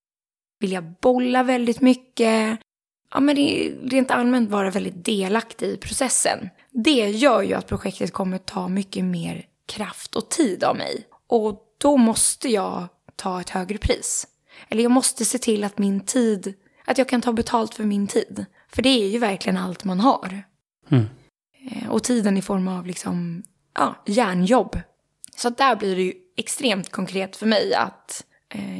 vilja 0.60 0.82
bolla 1.00 1.42
väldigt 1.42 1.80
mycket. 1.80 2.60
Ja, 3.14 3.20
men 3.20 3.36
det, 3.36 3.74
rent 3.82 4.10
allmänt 4.10 4.50
vara 4.50 4.70
väldigt 4.70 5.04
delaktig 5.04 5.66
i 5.66 5.76
processen. 5.76 6.50
Det 6.70 7.10
gör 7.10 7.42
ju 7.42 7.54
att 7.54 7.66
projektet 7.66 8.12
kommer 8.12 8.38
ta 8.38 8.68
mycket 8.68 9.04
mer 9.04 9.46
kraft 9.66 10.16
och 10.16 10.28
tid 10.28 10.64
av 10.64 10.76
mig. 10.76 11.06
Och 11.26 11.62
då 11.78 11.96
måste 11.96 12.48
jag 12.48 12.88
ta 13.16 13.40
ett 13.40 13.50
högre 13.50 13.78
pris. 13.78 14.26
Eller 14.68 14.82
jag 14.82 14.92
måste 14.92 15.24
se 15.24 15.38
till 15.38 15.64
att 15.64 15.78
min 15.78 16.00
tid, 16.00 16.54
att 16.84 16.98
jag 16.98 17.08
kan 17.08 17.20
ta 17.20 17.32
betalt 17.32 17.74
för 17.74 17.84
min 17.84 18.06
tid. 18.06 18.46
För 18.68 18.82
det 18.82 18.88
är 18.88 19.08
ju 19.08 19.18
verkligen 19.18 19.56
allt 19.56 19.84
man 19.84 20.00
har. 20.00 20.42
Mm. 20.90 21.04
Eh, 21.70 21.90
och 21.90 22.04
tiden 22.04 22.36
i 22.36 22.42
form 22.42 22.68
av 22.68 22.86
liksom, 22.86 23.42
ja, 23.74 24.02
järnjobb. 24.06 24.80
Så 25.36 25.50
där 25.50 25.76
blir 25.76 25.96
det 25.96 26.02
ju 26.02 26.14
extremt 26.36 26.90
konkret 26.90 27.36
för 27.36 27.46
mig 27.46 27.74
att 27.74 28.24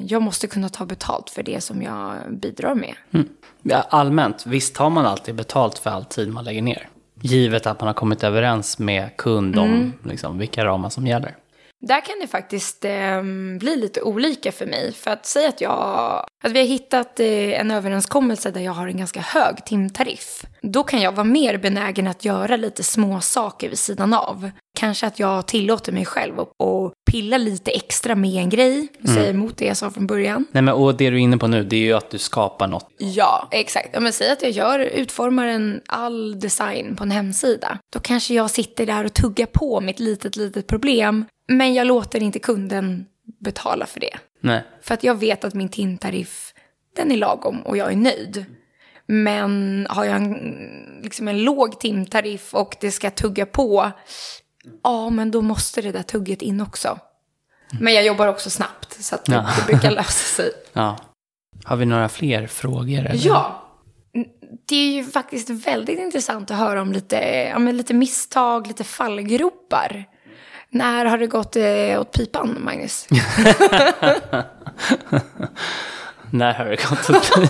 jag 0.06 0.22
måste 0.22 0.46
kunna 0.46 0.68
ta 0.68 0.86
betalt 0.86 1.30
för 1.30 1.42
det 1.42 1.60
som 1.60 1.82
jag 1.82 2.16
bidrar 2.28 2.74
med. 2.74 2.94
Mm. 3.10 3.28
Ja, 3.62 3.86
allmänt, 3.90 4.46
visst 4.46 4.74
tar 4.74 4.90
man 4.90 5.06
alltid 5.06 5.34
betalt 5.34 5.78
för 5.78 5.90
all 5.90 6.04
tid 6.04 6.32
man 6.32 6.44
lägger 6.44 6.62
ner? 6.62 6.88
Givet 7.20 7.66
att 7.66 7.80
man 7.80 7.86
har 7.86 7.94
kommit 7.94 8.24
överens 8.24 8.78
med 8.78 9.16
kund 9.16 9.58
om 9.58 9.74
mm. 9.74 9.92
liksom, 10.02 10.38
vilka 10.38 10.64
ramar 10.64 10.90
som 10.90 11.06
gäller. 11.06 11.36
Där 11.80 12.00
kan 12.00 12.18
det 12.20 12.26
faktiskt 12.26 12.84
eh, 12.84 13.22
bli 13.58 13.76
lite 13.76 14.02
olika 14.02 14.52
för 14.52 14.66
mig. 14.66 14.92
För 14.92 15.10
att 15.10 15.26
säga 15.26 15.48
att 15.48 15.60
jag 15.60 16.26
att 16.44 16.52
vi 16.52 16.58
har 16.58 16.66
hittat 16.66 17.20
eh, 17.20 17.60
en 17.60 17.70
överenskommelse 17.70 18.50
där 18.50 18.60
jag 18.60 18.72
har 18.72 18.88
en 18.88 18.96
ganska 18.96 19.20
hög 19.20 19.64
timtariff. 19.64 20.44
Då 20.62 20.82
kan 20.82 21.00
jag 21.00 21.12
vara 21.12 21.24
mer 21.24 21.58
benägen 21.58 22.06
att 22.06 22.24
göra 22.24 22.56
lite 22.56 22.82
små 22.82 23.20
saker 23.20 23.68
vid 23.68 23.78
sidan 23.78 24.14
av. 24.14 24.50
Kanske 24.78 25.06
att 25.06 25.18
jag 25.18 25.46
tillåter 25.46 25.92
mig 25.92 26.04
själv 26.04 26.40
att 26.40 26.48
pilla 27.10 27.38
lite 27.38 27.70
extra 27.70 28.14
med 28.14 28.34
en 28.34 28.48
grej. 28.48 28.88
Säger 29.04 29.30
mm. 29.30 29.36
emot 29.36 29.56
det 29.56 29.64
jag 29.64 29.76
sa 29.76 29.90
från 29.90 30.06
början. 30.06 30.44
Nej, 30.52 30.62
men, 30.62 30.74
och 30.74 30.94
det 30.94 31.10
du 31.10 31.16
är 31.16 31.20
inne 31.20 31.38
på 31.38 31.46
nu, 31.46 31.64
det 31.64 31.76
är 31.76 31.80
ju 31.80 31.92
att 31.92 32.10
du 32.10 32.18
skapar 32.18 32.66
något. 32.66 32.88
Ja, 32.98 33.48
exakt. 33.50 33.88
Ja, 33.92 34.00
men 34.00 34.12
säg 34.12 34.30
att 34.30 34.42
jag 34.42 34.50
gör, 34.50 34.78
utformar 34.78 35.46
en 35.46 35.80
all 35.86 36.40
design 36.40 36.96
på 36.96 37.04
en 37.04 37.10
hemsida. 37.10 37.78
Då 37.92 38.00
kanske 38.00 38.34
jag 38.34 38.50
sitter 38.50 38.86
där 38.86 39.04
och 39.04 39.14
tuggar 39.14 39.46
på 39.46 39.80
mitt 39.80 40.00
litet, 40.00 40.36
litet 40.36 40.66
problem. 40.66 41.24
Men 41.48 41.74
jag 41.74 41.86
låter 41.86 42.22
inte 42.22 42.38
kunden 42.38 43.06
betala 43.40 43.86
för 43.86 44.00
det. 44.00 44.18
Nej. 44.40 44.64
För 44.82 44.94
att 44.94 45.04
jag 45.04 45.14
vet 45.14 45.44
att 45.44 45.54
min 45.54 45.68
timtariff, 45.68 46.54
den 46.96 47.12
är 47.12 47.16
lagom 47.16 47.60
och 47.60 47.76
jag 47.76 47.92
är 47.92 47.96
nöjd. 47.96 48.44
Men 49.06 49.86
har 49.90 50.04
jag 50.04 50.16
en, 50.16 51.00
liksom 51.02 51.28
en 51.28 51.42
låg 51.42 51.80
timtariff 51.80 52.54
och 52.54 52.76
det 52.80 52.90
ska 52.90 53.10
tugga 53.10 53.46
på, 53.46 53.90
ja 54.82 55.10
men 55.10 55.30
då 55.30 55.42
måste 55.42 55.82
det 55.82 55.92
där 55.92 56.02
tugget 56.02 56.42
in 56.42 56.60
också. 56.60 56.98
Men 57.80 57.94
jag 57.94 58.04
jobbar 58.04 58.26
också 58.26 58.50
snabbt 58.50 59.04
så 59.04 59.14
att 59.14 59.24
det, 59.24 59.34
ja. 59.34 59.50
det 59.56 59.72
brukar 59.72 59.90
lösa 59.90 60.42
sig. 60.42 60.50
Ja. 60.72 60.98
Har 61.64 61.76
vi 61.76 61.86
några 61.86 62.08
fler 62.08 62.46
frågor? 62.46 62.98
Eller? 62.98 63.26
Ja. 63.26 63.64
Det 64.68 64.76
är 64.76 64.92
ju 64.92 65.04
faktiskt 65.04 65.50
väldigt 65.50 65.98
intressant 65.98 66.50
att 66.50 66.56
höra 66.56 66.82
om 66.82 66.92
lite, 66.92 67.16
ja, 67.52 67.58
lite 67.58 67.94
misstag, 67.94 68.66
lite 68.66 68.84
fallgropar. 68.84 70.04
När 70.70 71.04
har 71.04 71.18
det 71.18 71.26
gått 71.26 71.56
eh, 71.56 72.00
åt 72.00 72.12
pipan, 72.12 72.56
Magnus? 72.60 73.06
När 76.30 76.54
har 76.54 76.64
det 76.64 76.88
gått 76.90 77.10
åt 77.10 77.34
pipan? 77.34 77.48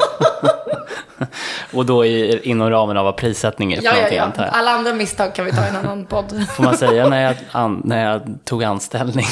Och 1.73 1.87
då 1.87 2.05
i, 2.05 2.41
inom 2.43 2.71
ramen 2.71 2.97
av 2.97 3.05
vad 3.05 3.17
prissättning 3.17 3.73
är 3.73 3.83
ja, 3.83 3.97
ja, 4.11 4.31
ja. 4.37 4.45
Alla 4.45 4.71
andra 4.71 4.95
misstag 4.95 5.35
kan 5.35 5.45
vi 5.45 5.53
ta 5.53 5.65
i 5.65 5.69
en 5.69 5.77
annan 5.77 6.07
podd. 6.07 6.47
Får 6.57 6.65
man 6.65 6.77
säga 6.77 7.09
när 7.09 7.23
jag, 7.23 7.37
an, 7.53 7.83
när 7.85 8.11
jag 8.11 8.39
tog 8.45 8.65
anställning? 8.65 9.27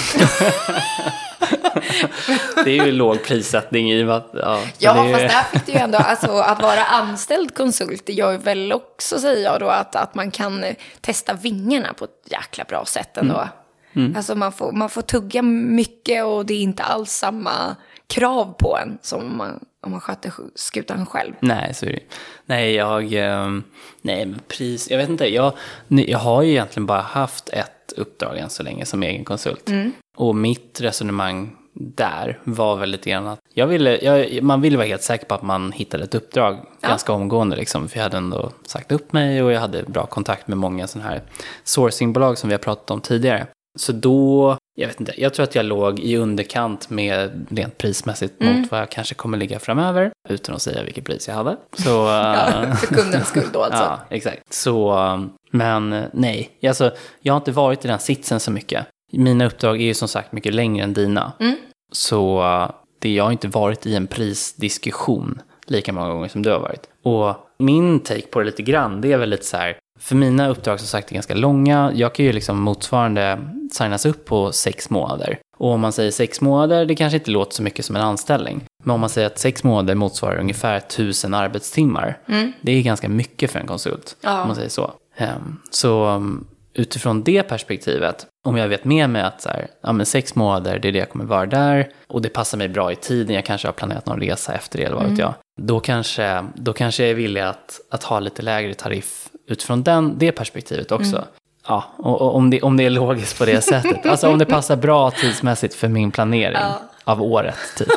det 2.65 2.79
är 2.79 2.85
ju 2.87 2.93
låg 2.93 3.25
prissättning 3.25 3.93
i 3.93 4.11
att... 4.11 4.31
Ja, 4.33 4.61
ja 4.79 4.95
det 4.95 5.13
fast 5.13 5.35
där 5.35 5.43
fick 5.53 5.67
du 5.67 5.73
ju 5.73 5.79
ändå... 5.79 5.99
Alltså, 5.99 6.39
att 6.39 6.63
vara 6.63 6.85
anställd 6.85 7.55
konsult 7.55 8.03
det 8.07 8.13
gör 8.13 8.39
väl 8.39 8.73
också, 8.73 9.19
säger 9.19 9.45
jag 9.45 9.61
då, 9.61 9.69
att, 9.69 9.97
att 9.97 10.15
man 10.15 10.31
kan 10.31 10.65
testa 11.01 11.33
vingarna 11.33 11.93
på 11.93 12.05
ett 12.05 12.11
jäkla 12.25 12.65
bra 12.65 12.85
sätt 12.85 13.17
ändå. 13.17 13.35
Mm. 13.35 13.49
Mm. 13.97 14.17
Alltså 14.17 14.35
man 14.35 14.53
får, 14.53 14.73
man 14.73 14.91
får 14.91 15.03
tugga 15.03 15.43
mycket 15.43 16.25
och 16.25 16.47
det 16.47 16.55
är 16.55 16.61
inte 16.61 16.83
alls 16.83 17.11
samma 17.11 17.77
krav 18.07 18.55
på 18.59 18.79
en 18.79 18.99
som 19.03 19.21
om 19.21 19.37
man, 19.37 19.65
om 19.83 19.91
man 19.91 20.01
sköter 20.01 20.33
skutan 20.55 21.07
själv. 21.07 21.33
Nej, 21.41 21.75
så 21.75 21.87
är 21.87 21.93
det 21.93 22.01
Nej, 22.47 22.75
jag... 22.75 23.13
Ehm, 23.13 23.65
nej, 24.03 24.27
men 24.27 24.41
pris... 24.49 24.91
Jag 24.91 24.99
vet 24.99 25.09
inte. 25.09 25.35
Jag, 25.35 25.53
jag 25.89 26.19
har 26.19 26.43
ju 26.43 26.51
egentligen 26.51 26.87
bara 26.87 27.01
haft 27.01 27.49
ett 27.49 27.93
uppdrag 27.97 28.39
än 28.39 28.51
så 28.51 28.63
länge 28.63 28.85
som 28.85 29.03
egen 29.03 29.25
konsult. 29.25 29.69
Mm. 29.69 29.93
Och 30.17 30.35
mitt 30.35 30.81
resonemang 30.81 31.57
där 31.79 32.39
var 32.45 32.77
väl 32.77 32.91
lite 32.91 33.11
grann 33.11 33.27
att 33.27 33.39
jag 33.55 33.67
ville, 33.67 33.99
jag, 34.05 34.43
man 34.43 34.61
ville 34.61 34.77
vara 34.77 34.87
helt 34.87 35.03
säker 35.03 35.27
på 35.27 35.35
att 35.35 35.43
man 35.43 35.73
hittade 35.73 36.05
ett 36.05 36.15
uppdrag 36.15 36.59
ja. 36.81 36.89
ganska 36.89 37.13
omgående. 37.13 37.57
Liksom, 37.57 37.89
för 37.89 37.99
jag 37.99 38.03
hade 38.03 38.17
ändå 38.17 38.51
sagt 38.67 38.93
upp 38.93 39.13
mig 39.13 39.43
och 39.43 39.53
jag 39.53 39.61
hade 39.61 39.83
bra 39.83 40.07
kontakt 40.07 40.49
med 40.49 40.59
många 40.59 40.87
sådana 40.87 41.11
här 41.11 41.23
sourcingbolag 41.65 42.39
som 42.39 42.49
vi 42.49 42.55
har 42.55 42.59
pratat 42.59 42.91
om 42.91 43.01
tidigare. 43.01 43.47
Så 43.77 43.93
då, 43.93 44.57
jag 44.75 44.87
vet 44.89 45.01
inte, 45.01 45.13
jag 45.17 45.35
tror 45.35 45.45
att 45.45 45.55
jag 45.55 45.65
låg 45.65 46.01
i 46.01 46.17
underkant 46.17 46.91
med 46.91 47.47
rent 47.51 47.79
prismässigt 47.79 48.43
mm. 48.43 48.61
mot 48.61 48.71
vad 48.71 48.81
jag 48.81 48.91
kanske 48.91 49.15
kommer 49.15 49.39
ligga 49.39 49.59
framöver. 49.59 50.11
Utan 50.29 50.55
att 50.55 50.63
säga 50.63 50.83
vilket 50.83 51.05
pris 51.05 51.29
jag 51.29 51.35
hade. 51.35 51.57
Så, 51.73 51.91
ja, 51.91 52.77
för 52.77 52.95
kundens 52.95 53.29
skull 53.29 53.49
då 53.53 53.63
alltså. 53.63 53.83
Ja, 53.83 54.01
exakt. 54.11 54.55
Så, 54.55 54.97
men 55.51 56.05
nej, 56.13 56.51
alltså, 56.69 56.91
jag 57.21 57.33
har 57.33 57.39
inte 57.39 57.53
varit 57.53 57.85
i 57.85 57.89
den 57.89 57.99
sitsen 57.99 58.41
så 58.41 58.51
mycket. 58.51 58.87
Mina 59.13 59.47
uppdrag 59.47 59.81
är 59.81 59.85
ju 59.85 59.95
som 59.95 60.09
sagt 60.09 60.33
mycket 60.33 60.55
längre 60.55 60.85
än 60.85 60.93
dina. 60.93 61.33
Mm. 61.41 61.57
Så 61.93 62.45
det, 62.99 63.15
jag 63.15 63.25
har 63.25 63.33
inte 63.33 63.49
varit 63.49 63.87
i 63.87 63.95
en 63.95 64.07
prisdiskussion 64.07 65.43
lika 65.67 65.93
många 65.93 66.11
gånger 66.11 66.29
som 66.29 66.43
du 66.43 66.51
har 66.51 66.61
varit. 66.61 66.89
Och 67.03 67.35
min 67.59 68.01
take 68.01 68.27
på 68.27 68.39
det 68.39 68.47
lite 68.47 68.63
grann, 68.63 69.01
det 69.01 69.13
är 69.13 69.19
väl 69.19 69.31
lite 69.31 69.45
så 69.45 69.57
här, 69.57 69.77
för 69.99 70.17
mina 70.17 70.49
uppdrag 70.49 70.81
som 70.81 70.89
sagt 70.89 71.11
är 71.11 71.15
ganska 71.15 71.35
långa. 71.35 71.93
Jag 71.95 72.15
kan 72.15 72.25
ju 72.25 72.33
liksom 72.33 72.61
motsvarande 72.61 73.39
signas 73.73 74.07
upp 74.07 74.25
på 74.25 74.53
sex 74.53 74.91
månader. 74.91 75.39
Och 75.57 75.71
om 75.71 75.81
man 75.81 75.93
säger 75.93 76.11
sex 76.11 76.41
månader, 76.41 76.87
det 76.87 76.95
kanske 76.95 77.19
inte 77.19 77.31
låter 77.31 77.55
så 77.55 77.63
mycket 77.63 77.85
som 77.85 77.97
en 77.97 78.03
anställning. 78.03 78.65
Men 78.85 78.95
om 78.95 79.01
man 79.01 79.11
säger 79.11 79.27
att 79.27 79.39
sex 79.39 79.65
månader 79.65 79.95
motsvarar 79.95 80.39
ungefär 80.39 80.81
tusen 80.81 81.35
arbetstimmar. 81.35 82.19
Mm. 82.29 82.53
Det 82.61 82.73
är 82.73 82.83
ganska 82.83 83.09
mycket 83.09 83.51
för 83.51 83.59
en 83.59 83.67
konsult. 83.67 84.17
Ja. 84.21 84.41
Om 84.41 84.47
man 84.47 84.57
säger 84.57 84.69
så. 84.69 84.93
Um, 85.19 85.61
så 85.71 86.07
um, 86.07 86.47
utifrån 86.75 87.23
det 87.23 87.43
perspektivet, 87.43 88.27
om 88.47 88.57
jag 88.57 88.69
vet 88.69 88.85
med 88.85 89.11
mig 89.11 89.23
att 89.23 89.43
så 89.43 89.49
här, 89.49 89.67
ja, 89.81 89.93
men 89.93 90.07
sex 90.07 90.35
månader, 90.35 90.79
det 90.79 90.89
är 90.89 90.93
det 90.93 90.99
jag 90.99 91.11
kommer 91.11 91.25
vara 91.25 91.47
där. 91.47 91.89
Och 92.07 92.23
det 92.23 92.29
passar 92.29 92.59
mig 92.59 92.69
bra 92.69 92.93
i 92.93 92.97
tiden, 92.97 93.35
jag 93.35 93.45
kanske 93.45 93.69
har 93.69 93.73
planerat 93.73 94.07
någon 94.07 94.21
resa 94.21 94.55
efter 94.55 94.79
det 94.79 94.85
eller 94.85 94.97
vad 94.97 95.05
mm. 95.05 95.15
vet 95.15 95.21
jag. 95.21 95.35
Då 95.61 95.81
kanske, 95.81 96.45
då 96.55 96.73
kanske 96.73 97.03
jag 97.03 97.11
är 97.11 97.15
villig 97.15 97.41
att, 97.41 97.81
att 97.91 98.05
ha 98.05 98.21
lite 98.21 98.43
lägre 98.43 98.75
tariff 98.75 99.29
utifrån 99.47 99.83
den, 99.83 100.19
det 100.19 100.33
perspektivet 100.33 100.93
också. 100.93 101.17
Mm. 101.17 101.29
Ja, 101.69 101.85
och, 101.97 102.21
och, 102.21 102.35
om, 102.35 102.51
det, 102.51 102.63
om 102.63 102.77
det 102.77 102.85
är 102.85 102.91
logiskt 102.91 103.39
på 103.39 103.45
det 103.45 103.61
sättet. 103.65 104.07
Alltså 104.07 104.29
om 104.29 104.39
det 104.39 104.47
passar 104.47 104.77
bra 104.77 105.11
tidsmässigt 105.11 105.75
för 105.75 105.89
min 105.89 106.11
planering 106.11 106.59
ja. 106.61 106.81
av 107.05 107.23
året. 107.23 107.57
Typ. 107.79 107.89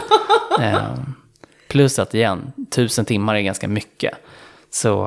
um, 0.59 1.15
plus 1.67 1.99
att 1.99 2.13
igen, 2.13 2.51
tusen 2.71 3.05
timmar 3.05 3.35
är 3.35 3.41
ganska 3.41 3.67
mycket. 3.67 4.13
Så, 4.71 5.05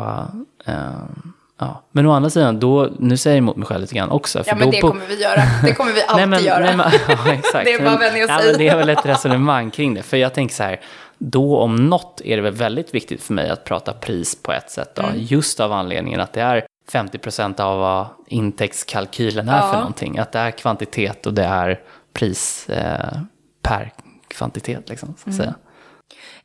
um, 0.65 1.33
ja. 1.59 1.83
Men 1.93 2.07
å 2.07 2.13
andra 2.13 2.31
sidan, 2.31 2.61
då, 2.61 2.91
nu 2.99 3.17
säger 3.17 3.37
jag 3.37 3.39
emot 3.39 3.57
mig 3.57 3.67
själv 3.67 3.81
lite 3.81 3.95
grann 3.95 4.11
också. 4.11 4.43
ja, 4.47 4.55
men 4.55 4.71
det 4.71 4.81
kommer 4.81 5.07
vi 5.07 5.23
göra. 5.23 5.43
Det 5.65 5.75
kommer 5.75 5.93
vi 5.93 6.03
alltid 6.07 6.17
nej, 6.17 6.27
men, 6.27 6.45
göra. 6.45 6.65
Nej, 6.65 6.77
men, 6.77 6.91
ja, 7.09 7.33
exakt. 7.33 7.65
det 7.65 7.73
är 7.73 7.85
bara 7.85 7.97
vänja 7.97 8.27
sig. 8.27 8.51
Ja, 8.51 8.59
det 8.59 8.69
är 8.69 8.77
väl 8.77 8.89
ett 8.89 9.07
resonemang 9.07 9.71
kring 9.71 9.95
det. 9.95 10.03
För 10.03 10.17
jag 10.17 10.35
tänker 10.35 10.55
så 10.55 10.63
här, 10.63 10.81
då 11.25 11.59
om 11.59 11.77
något 11.77 12.21
är 12.25 12.37
det 12.37 12.43
väl 12.43 12.53
väldigt 12.53 12.95
viktigt 12.95 13.23
för 13.23 13.35
mig 13.35 13.51
att 13.51 13.65
prata 13.65 13.93
pris 13.93 14.43
på 14.43 14.53
ett 14.53 14.71
sätt. 14.71 14.95
Då, 14.95 15.03
mm. 15.03 15.17
Just 15.19 15.61
av 15.61 15.73
anledningen 15.73 16.21
att 16.21 16.33
det 16.33 16.41
är 16.41 16.67
50 16.89 17.19
procent 17.19 17.61
av 17.61 17.79
vad 17.79 18.07
intäktskalkylen 18.27 19.49
är 19.49 19.57
ja. 19.57 19.71
för 19.71 19.79
någonting. 19.79 20.19
Att 20.19 20.33
det 20.33 20.39
är 20.39 20.51
kvantitet 20.51 21.27
och 21.27 21.35
det 21.35 21.45
är 21.45 21.81
pris 22.13 22.69
eh, 22.69 23.19
per 23.63 23.93
kvantitet. 24.29 24.89
Liksom, 24.89 25.09
så 25.09 25.21
att 25.21 25.27
mm. 25.27 25.37
säga. 25.37 25.55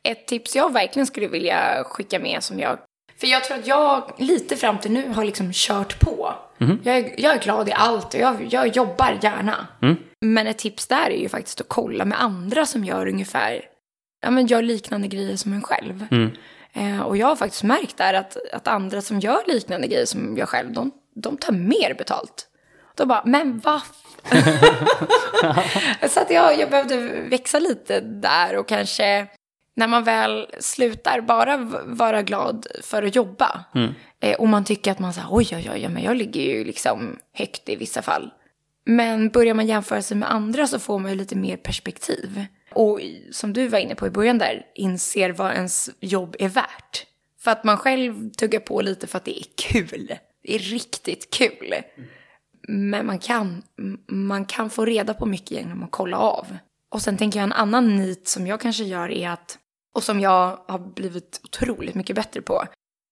Ett 0.02 0.26
tips 0.26 0.56
jag 0.56 0.72
verkligen 0.72 1.06
skulle 1.06 1.28
vilja 1.28 1.84
skicka 1.84 2.18
med 2.18 2.42
som 2.42 2.58
jag... 2.58 2.78
För 3.20 3.26
jag 3.26 3.44
tror 3.44 3.58
att 3.58 3.66
jag 3.66 4.12
lite 4.18 4.56
fram 4.56 4.78
till 4.78 4.92
nu 4.92 5.08
har 5.08 5.24
liksom 5.24 5.50
kört 5.52 6.00
på. 6.00 6.34
Mm. 6.58 6.78
Jag, 6.82 6.96
är, 6.96 7.14
jag 7.18 7.34
är 7.34 7.40
glad 7.40 7.68
i 7.68 7.72
allt 7.72 8.14
och 8.14 8.20
jag, 8.20 8.46
jag 8.50 8.76
jobbar 8.76 9.18
gärna. 9.22 9.66
Mm. 9.82 9.96
Men 10.20 10.46
ett 10.46 10.58
tips 10.58 10.86
där 10.86 11.10
är 11.10 11.20
ju 11.20 11.28
faktiskt 11.28 11.60
att 11.60 11.68
kolla 11.68 12.04
med 12.04 12.22
andra 12.22 12.66
som 12.66 12.84
gör 12.84 13.06
ungefär 13.06 13.62
ja, 14.20 14.30
men 14.30 14.46
gör 14.46 14.62
liknande 14.62 15.08
grejer 15.08 15.36
som 15.36 15.52
en 15.52 15.62
själv. 15.62 16.06
Mm. 16.10 16.30
Eh, 16.72 17.00
och 17.00 17.16
jag 17.16 17.26
har 17.26 17.36
faktiskt 17.36 17.62
märkt 17.62 17.96
där 17.96 18.14
att, 18.14 18.36
att 18.52 18.68
andra 18.68 19.02
som 19.02 19.20
gör 19.20 19.40
liknande 19.46 19.86
grejer 19.86 20.06
som 20.06 20.36
jag 20.36 20.48
själv, 20.48 20.72
de, 20.72 20.90
de 21.14 21.36
tar 21.36 21.52
mer 21.52 21.94
betalt. 21.94 22.48
Då 22.94 23.06
bara, 23.06 23.22
men 23.24 23.60
vad 23.64 23.80
Så 26.08 26.20
att 26.20 26.30
jag, 26.30 26.58
jag 26.58 26.70
behövde 26.70 26.96
växa 27.30 27.58
lite 27.58 28.00
där 28.00 28.56
och 28.56 28.68
kanske 28.68 29.26
när 29.76 29.88
man 29.88 30.04
väl 30.04 30.46
slutar 30.60 31.20
bara 31.20 31.56
vara 31.84 32.22
glad 32.22 32.66
för 32.82 33.02
att 33.02 33.16
jobba 33.16 33.64
mm. 33.74 33.94
eh, 34.20 34.36
och 34.36 34.48
man 34.48 34.64
tycker 34.64 34.90
att 34.90 34.98
man 34.98 35.12
säger 35.12 35.28
oj, 35.30 35.48
oj, 35.52 35.70
oj, 35.74 35.88
men 35.88 36.02
jag 36.02 36.16
ligger 36.16 36.42
ju 36.42 36.64
liksom 36.64 37.18
högt 37.32 37.68
i 37.68 37.76
vissa 37.76 38.02
fall. 38.02 38.30
Men 38.84 39.28
börjar 39.28 39.54
man 39.54 39.66
jämföra 39.66 40.02
sig 40.02 40.16
med 40.16 40.32
andra 40.32 40.66
så 40.66 40.78
får 40.78 40.98
man 40.98 41.10
ju 41.10 41.16
lite 41.16 41.36
mer 41.36 41.56
perspektiv. 41.56 42.44
Och 42.78 43.00
som 43.30 43.52
du 43.52 43.68
var 43.68 43.78
inne 43.78 43.94
på 43.94 44.06
i 44.06 44.10
början 44.10 44.38
där, 44.38 44.66
inser 44.74 45.30
vad 45.30 45.52
ens 45.52 45.90
jobb 46.00 46.36
är 46.38 46.48
värt. 46.48 47.06
För 47.40 47.50
att 47.50 47.64
man 47.64 47.76
själv 47.76 48.30
tuggar 48.30 48.60
på 48.60 48.80
lite 48.80 49.06
för 49.06 49.16
att 49.16 49.24
det 49.24 49.38
är 49.38 49.44
kul. 49.56 50.14
Det 50.42 50.54
är 50.54 50.58
riktigt 50.58 51.30
kul. 51.30 51.74
Men 52.68 53.06
man 53.06 53.18
kan, 53.18 53.62
man 54.06 54.44
kan 54.44 54.70
få 54.70 54.84
reda 54.84 55.14
på 55.14 55.26
mycket 55.26 55.50
genom 55.50 55.82
att 55.82 55.90
kolla 55.90 56.18
av. 56.18 56.56
Och 56.88 57.02
sen 57.02 57.16
tänker 57.16 57.38
jag 57.38 57.44
en 57.44 57.52
annan 57.52 57.96
nit 57.96 58.28
som 58.28 58.46
jag 58.46 58.60
kanske 58.60 58.84
gör 58.84 59.10
är 59.10 59.30
att, 59.30 59.58
och 59.94 60.02
som 60.02 60.20
jag 60.20 60.58
har 60.68 60.78
blivit 60.78 61.40
otroligt 61.44 61.94
mycket 61.94 62.16
bättre 62.16 62.42
på, 62.42 62.64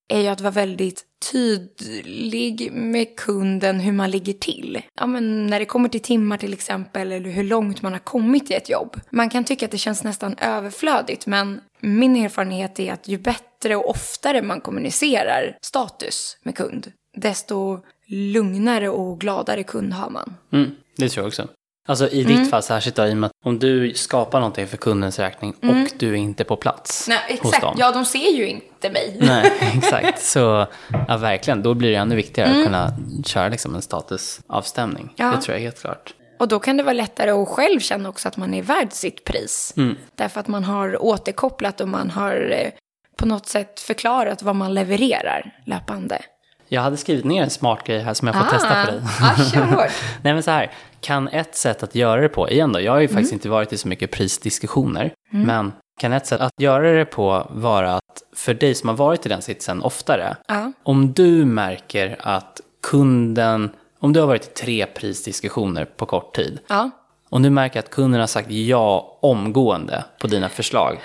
är 0.08 0.20
ju 0.20 0.26
att 0.26 0.40
vara 0.40 0.50
väldigt 0.50 1.04
tydlig 1.32 2.72
med 2.72 3.16
kunden 3.16 3.80
hur 3.80 3.92
man 3.92 4.10
ligger 4.10 4.32
till. 4.32 4.82
Ja, 4.94 5.06
men 5.06 5.46
när 5.46 5.58
det 5.58 5.64
kommer 5.64 5.88
till 5.88 6.00
timmar 6.00 6.38
till 6.38 6.52
exempel 6.52 7.12
eller 7.12 7.30
hur 7.30 7.44
långt 7.44 7.82
man 7.82 7.92
har 7.92 7.98
kommit 7.98 8.50
i 8.50 8.54
ett 8.54 8.68
jobb. 8.68 9.00
Man 9.10 9.30
kan 9.30 9.44
tycka 9.44 9.64
att 9.64 9.70
det 9.70 9.78
känns 9.78 10.04
nästan 10.04 10.34
överflödigt 10.38 11.26
men 11.26 11.60
min 11.80 12.16
erfarenhet 12.16 12.80
är 12.80 12.92
att 12.92 13.08
ju 13.08 13.18
bättre 13.18 13.76
och 13.76 13.90
oftare 13.90 14.42
man 14.42 14.60
kommunicerar 14.60 15.58
status 15.62 16.38
med 16.42 16.56
kund, 16.56 16.92
desto 17.16 17.80
lugnare 18.06 18.88
och 18.88 19.20
gladare 19.20 19.62
kund 19.62 19.92
har 19.92 20.10
man. 20.10 20.34
Mm, 20.52 20.70
det 20.96 21.08
tror 21.08 21.22
jag 21.22 21.28
också. 21.28 21.48
Alltså 21.86 22.08
i 22.08 22.24
ditt 22.24 22.36
mm. 22.36 22.48
fall 22.48 22.62
särskilt 22.62 22.96
då, 22.96 23.06
i 23.06 23.12
och 23.12 23.16
med 23.16 23.26
att 23.26 23.32
om 23.44 23.58
du 23.58 23.94
skapar 23.94 24.40
någonting 24.40 24.66
för 24.66 24.76
kundens 24.76 25.18
räkning 25.18 25.54
mm. 25.62 25.82
och 25.82 25.90
du 25.98 26.10
är 26.10 26.14
inte 26.14 26.44
på 26.44 26.56
plats 26.56 27.08
Nej, 27.08 27.18
exakt. 27.28 27.44
hos 27.44 27.60
dem. 27.60 27.76
Ja, 27.78 27.92
de 27.92 28.04
ser 28.04 28.30
ju 28.30 28.46
inte 28.46 28.90
mig. 28.90 29.16
Nej, 29.20 29.52
exakt. 29.76 30.22
Så 30.22 30.66
ja, 31.08 31.16
verkligen, 31.16 31.62
då 31.62 31.74
blir 31.74 31.90
det 31.90 31.96
ännu 31.96 32.16
viktigare 32.16 32.48
mm. 32.48 32.60
att 32.60 32.66
kunna 32.66 32.92
köra 33.24 33.48
liksom 33.48 33.74
en 33.74 33.82
statusavstämning. 33.82 35.12
Ja. 35.16 35.30
Det 35.30 35.42
tror 35.42 35.56
jag 35.56 35.62
helt 35.62 35.80
klart. 35.80 36.14
Och 36.38 36.48
då 36.48 36.58
kan 36.58 36.76
det 36.76 36.82
vara 36.82 36.92
lättare 36.92 37.30
att 37.30 37.48
själv 37.48 37.80
känna 37.80 38.08
också 38.08 38.28
att 38.28 38.36
man 38.36 38.54
är 38.54 38.62
värd 38.62 38.92
sitt 38.92 39.24
pris. 39.24 39.74
Mm. 39.76 39.96
Därför 40.14 40.40
att 40.40 40.48
man 40.48 40.64
har 40.64 41.02
återkopplat 41.02 41.80
och 41.80 41.88
man 41.88 42.10
har 42.10 42.50
eh, 42.50 42.70
på 43.16 43.26
något 43.26 43.46
sätt 43.46 43.80
förklarat 43.80 44.42
vad 44.42 44.56
man 44.56 44.74
levererar 44.74 45.60
löpande. 45.66 46.22
Jag 46.68 46.82
hade 46.82 46.96
skrivit 46.96 47.24
ner 47.24 47.42
en 47.42 47.50
smart 47.50 47.86
grej 47.86 48.00
här 48.00 48.14
som 48.14 48.28
jag 48.28 48.36
får 48.36 48.44
ah, 48.44 48.50
testa 48.50 48.84
på 48.84 48.90
dig. 48.90 49.00
Ah, 49.22 49.88
Nej 50.22 50.34
men 50.34 50.42
så 50.42 50.50
här, 50.50 50.72
kan 51.00 51.28
ett 51.28 51.54
sätt 51.54 51.82
att 51.82 51.94
göra 51.94 52.20
det 52.20 52.28
på, 52.28 52.50
igen 52.50 52.72
då, 52.72 52.80
jag 52.80 52.92
har 52.92 52.98
ju 52.98 53.04
mm. 53.04 53.14
faktiskt 53.14 53.32
inte 53.32 53.48
varit 53.48 53.72
i 53.72 53.78
så 53.78 53.88
mycket 53.88 54.10
prisdiskussioner, 54.10 55.12
mm. 55.32 55.46
men 55.46 55.72
kan 56.00 56.12
ett 56.12 56.26
sätt 56.26 56.40
att 56.40 56.52
göra 56.60 56.92
det 56.92 57.04
på 57.04 57.46
vara 57.50 57.94
att 57.94 58.22
för 58.36 58.54
dig 58.54 58.74
som 58.74 58.88
har 58.88 58.96
varit 58.96 59.26
i 59.26 59.28
den 59.28 59.42
sitsen 59.42 59.82
oftare, 59.82 60.36
ah. 60.48 60.66
om 60.82 61.12
du 61.12 61.44
märker 61.44 62.16
att 62.20 62.60
kunden, 62.82 63.70
om 64.00 64.12
du 64.12 64.20
har 64.20 64.26
varit 64.26 64.44
i 64.44 64.50
tre 64.50 64.86
prisdiskussioner 64.86 65.84
på 65.84 66.06
kort 66.06 66.36
tid, 66.36 66.58
ah. 66.68 66.88
Och 67.30 67.40
du 67.40 67.50
märker 67.50 67.78
att 67.78 67.90
kunden 67.90 68.20
har 68.20 68.26
sagt 68.26 68.50
ja 68.50 69.18
omgående 69.20 70.04
på 70.20 70.26
dina 70.26 70.48
förslag, 70.48 71.00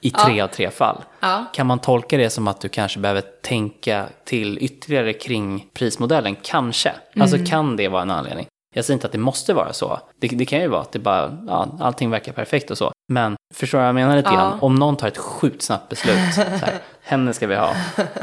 i 0.00 0.10
tre 0.24 0.36
ja. 0.36 0.44
av 0.44 0.48
tre 0.48 0.70
fall. 0.70 1.04
Ja. 1.20 1.44
Kan 1.52 1.66
man 1.66 1.78
tolka 1.78 2.16
det 2.16 2.30
som 2.30 2.48
att 2.48 2.60
du 2.60 2.68
kanske 2.68 2.98
behöver 2.98 3.22
tänka 3.42 4.06
till 4.24 4.58
ytterligare 4.58 5.12
kring 5.12 5.66
prismodellen? 5.74 6.36
Kanske. 6.42 6.88
Mm. 6.88 7.22
Alltså 7.22 7.38
kan 7.46 7.76
det 7.76 7.88
vara 7.88 8.02
en 8.02 8.10
anledning? 8.10 8.46
Jag 8.74 8.84
säger 8.84 8.94
inte 8.94 9.06
att 9.06 9.12
det 9.12 9.18
måste 9.18 9.54
vara 9.54 9.72
så. 9.72 10.00
Det, 10.20 10.28
det 10.28 10.44
kan 10.44 10.60
ju 10.60 10.68
vara 10.68 10.80
att 10.80 10.92
det 10.92 10.98
bara, 10.98 11.38
ja, 11.46 11.68
allting 11.80 12.10
verkar 12.10 12.32
perfekt 12.32 12.70
och 12.70 12.78
så. 12.78 12.92
Men 13.08 13.36
förstår 13.54 13.78
du 13.78 13.82
vad 13.82 13.88
jag 13.88 13.94
menar 13.94 14.16
lite 14.16 14.28
ja. 14.28 14.34
grann? 14.34 14.58
Om 14.60 14.74
någon 14.74 14.96
tar 14.96 15.08
ett 15.08 15.18
sjukt 15.18 15.62
snabbt 15.62 15.88
beslut, 15.88 16.34
så 16.34 16.40
här, 16.40 16.74
henne 17.02 17.32
ska 17.32 17.46
vi 17.46 17.54
ha. 17.54 17.74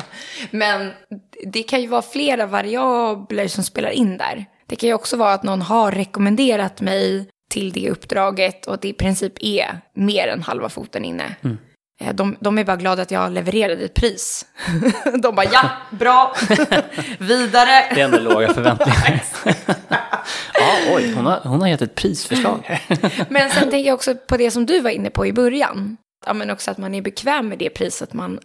Men 0.52 0.92
det 1.46 1.64
kan 1.64 1.82
ju 1.82 1.88
vara 1.88 2.02
flera 2.02 2.46
variabler 2.46 3.48
som 3.48 3.64
spelar 3.64 3.90
in 3.90 4.18
där. 4.18 4.46
Det 4.66 4.76
kan 4.76 4.90
ju 4.90 4.94
också 4.96 5.18
vara 5.18 5.34
att 5.34 5.44
någon 5.44 5.62
har 5.62 5.92
rekommenderat 5.92 6.82
mig 6.82 7.30
till 7.54 7.72
det 7.72 7.90
uppdraget 7.90 8.66
och 8.66 8.74
att 8.74 8.82
det 8.82 8.88
i 8.88 8.94
princip 8.94 9.34
är 9.40 9.82
mer 9.94 10.28
än 10.28 10.42
halva 10.44 10.70
foten 10.70 11.06
inne. 11.06 11.36
Mm. 11.42 11.58
Eh, 12.02 12.14
de, 12.14 12.38
de, 12.40 12.58
är 12.58 12.64
bara 12.64 12.78
glada 12.78 13.02
att 13.02 13.12
jag 13.12 13.32
levererade 13.32 13.86
ett 13.86 13.94
pris. 13.94 14.46
De 15.20 15.36
bara 15.36 15.46
ja, 15.46 15.70
bra, 15.92 16.36
vidare. 17.18 17.86
Det 17.96 18.02
är 18.02 18.06
ändå 18.06 18.20
låga 18.20 18.54
förväntningar. 18.54 19.24
ja, 20.54 20.96
oj, 20.96 21.14
hon 21.14 21.26
har, 21.26 21.40
hon 21.44 21.62
har 21.62 21.68
gett 21.68 21.82
ett 21.82 21.96
prisförslag. 21.96 22.80
men 23.30 23.50
sen 23.50 23.70
tänker 23.70 23.88
jag 23.88 23.96
också 23.96 24.16
på 24.16 24.38
det 24.38 24.52
som 24.52 24.66
du 24.66 24.80
var 24.80 24.90
inne 24.90 25.10
på 25.10 25.26
i 25.26 25.34
början. 25.34 25.98
Ja, 26.26 26.34
men 26.34 26.50
också 26.50 26.72
att 26.72 26.78
man 26.78 26.96
är 26.96 27.02
bekväm 27.02 27.50
med 27.50 27.60
det 27.60 27.70
priset, 27.70 28.14
man, 28.14 28.40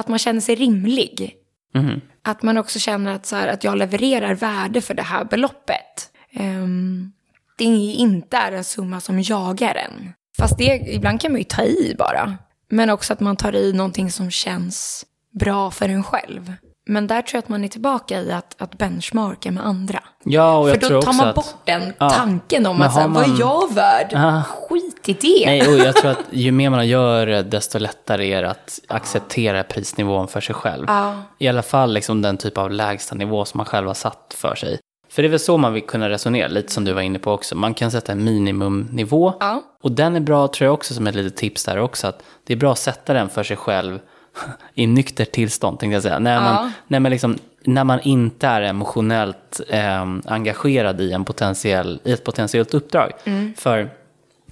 att 0.00 0.08
man 0.08 0.18
känner 0.18 0.40
sig 0.40 0.54
rimlig. 0.54 1.34
Mm. 1.74 2.00
Att 2.22 2.42
man 2.42 2.58
också 2.58 2.78
känner 2.78 3.14
att, 3.14 3.26
så 3.26 3.36
här, 3.36 3.48
att 3.48 3.64
jag 3.64 3.76
levererar 3.76 4.34
värde 4.34 4.80
för 4.80 4.94
det 4.94 5.02
här 5.02 5.24
beloppet. 5.24 6.10
Um, 6.40 7.12
det 7.56 7.64
inte 7.64 8.36
är 8.36 8.52
en 8.52 8.64
summa 8.64 9.00
som 9.00 9.20
jagar 9.20 9.74
en. 9.74 10.12
Fast 10.38 10.58
det, 10.58 10.64
ibland 10.86 11.20
kan 11.20 11.32
man 11.32 11.38
ju 11.38 11.44
ta 11.44 11.62
i 11.62 11.94
bara. 11.98 12.36
Men 12.70 12.90
också 12.90 13.12
att 13.12 13.20
man 13.20 13.36
tar 13.36 13.54
i 13.54 13.72
någonting 13.72 14.10
som 14.10 14.30
känns 14.30 15.04
bra 15.40 15.70
för 15.70 15.88
en 15.88 16.04
själv. 16.04 16.52
Men 16.86 17.06
där 17.06 17.22
tror 17.22 17.36
jag 17.38 17.42
att 17.42 17.48
man 17.48 17.64
är 17.64 17.68
tillbaka 17.68 18.20
i 18.20 18.32
att, 18.32 18.54
att 18.62 18.78
benchmarka 18.78 19.50
med 19.50 19.66
andra. 19.66 20.02
Ja, 20.24 20.56
och 20.58 20.68
jag 20.70 20.80
För 20.82 20.90
då 20.90 21.02
tar 21.02 21.12
man 21.12 21.28
att... 21.28 21.34
bort 21.34 21.54
den 21.64 21.92
Ja. 21.98 22.10
tanken 22.10 22.66
om 22.66 22.76
Men 22.78 22.86
att 22.86 22.92
så 22.94 23.00
här, 23.00 23.08
har 23.08 23.14
vad 23.14 23.28
man- 23.28 23.36
är 23.36 23.40
jag 23.40 23.74
värd? 23.74 24.12
Ah. 24.14 24.42
Skit 24.42 25.08
i 25.08 25.12
det. 25.12 25.46
Nej, 25.46 25.68
och 25.68 25.78
jag 25.78 25.96
tror 25.96 26.10
att 26.10 26.18
ju 26.30 26.52
mer 26.52 26.70
man 26.70 26.88
gör 26.88 27.26
det, 27.26 27.42
desto 27.42 27.78
lättare 27.78 28.32
är 28.32 28.42
det 28.42 28.50
att 28.50 28.80
acceptera 28.88 29.62
prisnivån 29.62 30.28
för 30.28 30.40
sig 30.40 30.54
själv. 30.54 30.84
Ja. 30.88 31.22
I 31.38 31.48
alla 31.48 31.62
fall 31.62 31.92
liksom 31.94 32.22
den 32.22 32.36
typ 32.36 32.58
av 32.58 32.70
lägsta 32.70 33.14
nivå 33.14 33.44
som 33.44 33.58
man 33.58 33.66
själv 33.66 33.86
har 33.86 33.94
satt 33.94 34.34
för 34.38 34.54
sig. 34.54 34.78
För 35.14 35.22
det 35.22 35.28
är 35.28 35.30
väl 35.30 35.40
så 35.40 35.56
man 35.56 35.72
vill 35.72 35.82
kunna 35.82 36.08
resonera, 36.10 36.48
lite 36.48 36.72
som 36.72 36.84
du 36.84 36.92
var 36.92 37.02
inne 37.02 37.18
på 37.18 37.32
också. 37.32 37.56
Man 37.56 37.74
kan 37.74 37.90
sätta 37.90 38.12
en 38.12 38.24
minimumnivå. 38.24 39.32
Ja. 39.40 39.62
Och 39.82 39.92
den 39.92 40.16
är 40.16 40.20
bra, 40.20 40.48
tror 40.48 40.66
jag 40.66 40.74
också, 40.74 40.94
som 40.94 41.06
ett 41.06 41.14
litet 41.14 41.36
tips 41.36 41.64
där 41.64 41.78
också. 41.78 42.06
Att 42.06 42.22
det 42.44 42.52
är 42.52 42.56
bra 42.56 42.72
att 42.72 42.78
sätta 42.78 43.12
den 43.12 43.28
för 43.28 43.42
sig 43.42 43.56
själv 43.56 43.98
i 44.74 44.86
nyktert 44.86 45.32
tillstånd, 45.32 45.78
tänkte 45.78 45.94
jag 45.94 46.02
säga. 46.02 46.18
När 46.18 46.40
man, 46.40 46.54
Ja. 46.54 46.70
när 46.86 47.00
man, 47.00 47.10
liksom, 47.10 47.38
när 47.64 47.84
man 47.84 48.00
inte 48.00 48.46
är 48.46 48.62
emotionellt 48.62 49.60
eh, 49.68 50.06
engagerad 50.24 51.00
i, 51.00 51.12
en 51.12 51.24
potentiell, 51.24 52.00
i 52.04 52.12
ett 52.12 52.24
potentiellt 52.24 52.74
uppdrag. 52.74 53.12
För 53.56 53.90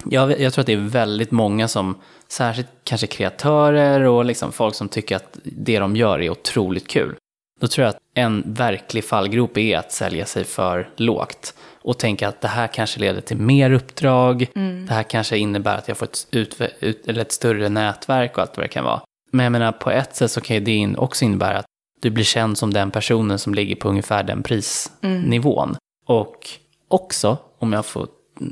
jag, 0.05 0.39
jag 0.39 0.53
tror 0.53 0.61
att 0.61 0.67
det 0.67 0.73
är 0.73 0.77
väldigt 0.89 1.31
många 1.31 1.67
som, 1.67 1.95
särskilt 2.27 2.69
kanske 2.83 3.07
kreatörer 3.07 4.01
och 4.01 4.25
liksom 4.25 4.51
folk 4.51 4.75
som 4.75 4.89
tycker 4.89 5.15
att 5.15 5.37
det 5.43 5.79
de 5.79 5.95
gör 5.95 6.21
är 6.21 6.29
otroligt 6.29 6.87
kul. 6.87 7.15
Då 7.63 7.67
tror 7.67 7.83
jag 7.85 7.89
att 7.89 8.01
en 8.13 8.43
verklig 8.45 9.05
fallgrop 9.05 9.57
är 9.57 9.77
att 9.77 9.91
sälja 9.91 10.25
sig 10.25 10.43
för 10.43 10.89
lågt. 10.95 11.53
Och 11.81 11.99
tänka 11.99 12.27
att 12.27 12.41
det 12.41 12.47
här 12.47 12.67
kanske 12.67 12.99
leder 12.99 13.21
till 13.21 13.37
mer 13.37 13.71
uppdrag. 13.71 14.47
Det 14.87 14.93
här 14.93 15.03
kanske 15.03 15.37
innebär 15.37 15.77
att 15.77 15.87
jag 15.87 15.97
får 15.97 16.05
ett, 16.05 16.27
ut, 16.31 16.61
ut, 16.79 17.07
eller 17.07 17.21
ett 17.21 17.31
större 17.31 17.69
nätverk 17.69 18.37
och 18.37 18.41
allt 18.41 18.57
vad 18.57 18.65
det 18.65 18.69
kan 18.69 18.83
vara. 18.83 19.01
Men 19.31 19.43
jag 19.43 19.51
menar, 19.51 19.71
på 19.71 19.91
ett 19.91 20.15
sätt 20.15 20.31
så 20.31 20.41
kan 20.41 20.63
det 20.63 20.95
också 20.97 21.25
innebära 21.25 21.57
att 21.57 21.65
du 22.01 22.09
blir 22.09 22.23
känd 22.23 22.57
som 22.57 22.73
den 22.73 22.91
personen 22.91 23.39
som 23.39 23.53
ligger 23.53 23.75
på 23.75 23.89
ungefär 23.89 24.23
den 24.23 24.43
prisnivån. 24.43 25.75
Och 26.05 26.49
också, 26.87 27.37
om 27.59 27.73
jag 27.73 27.85
får 27.85 28.07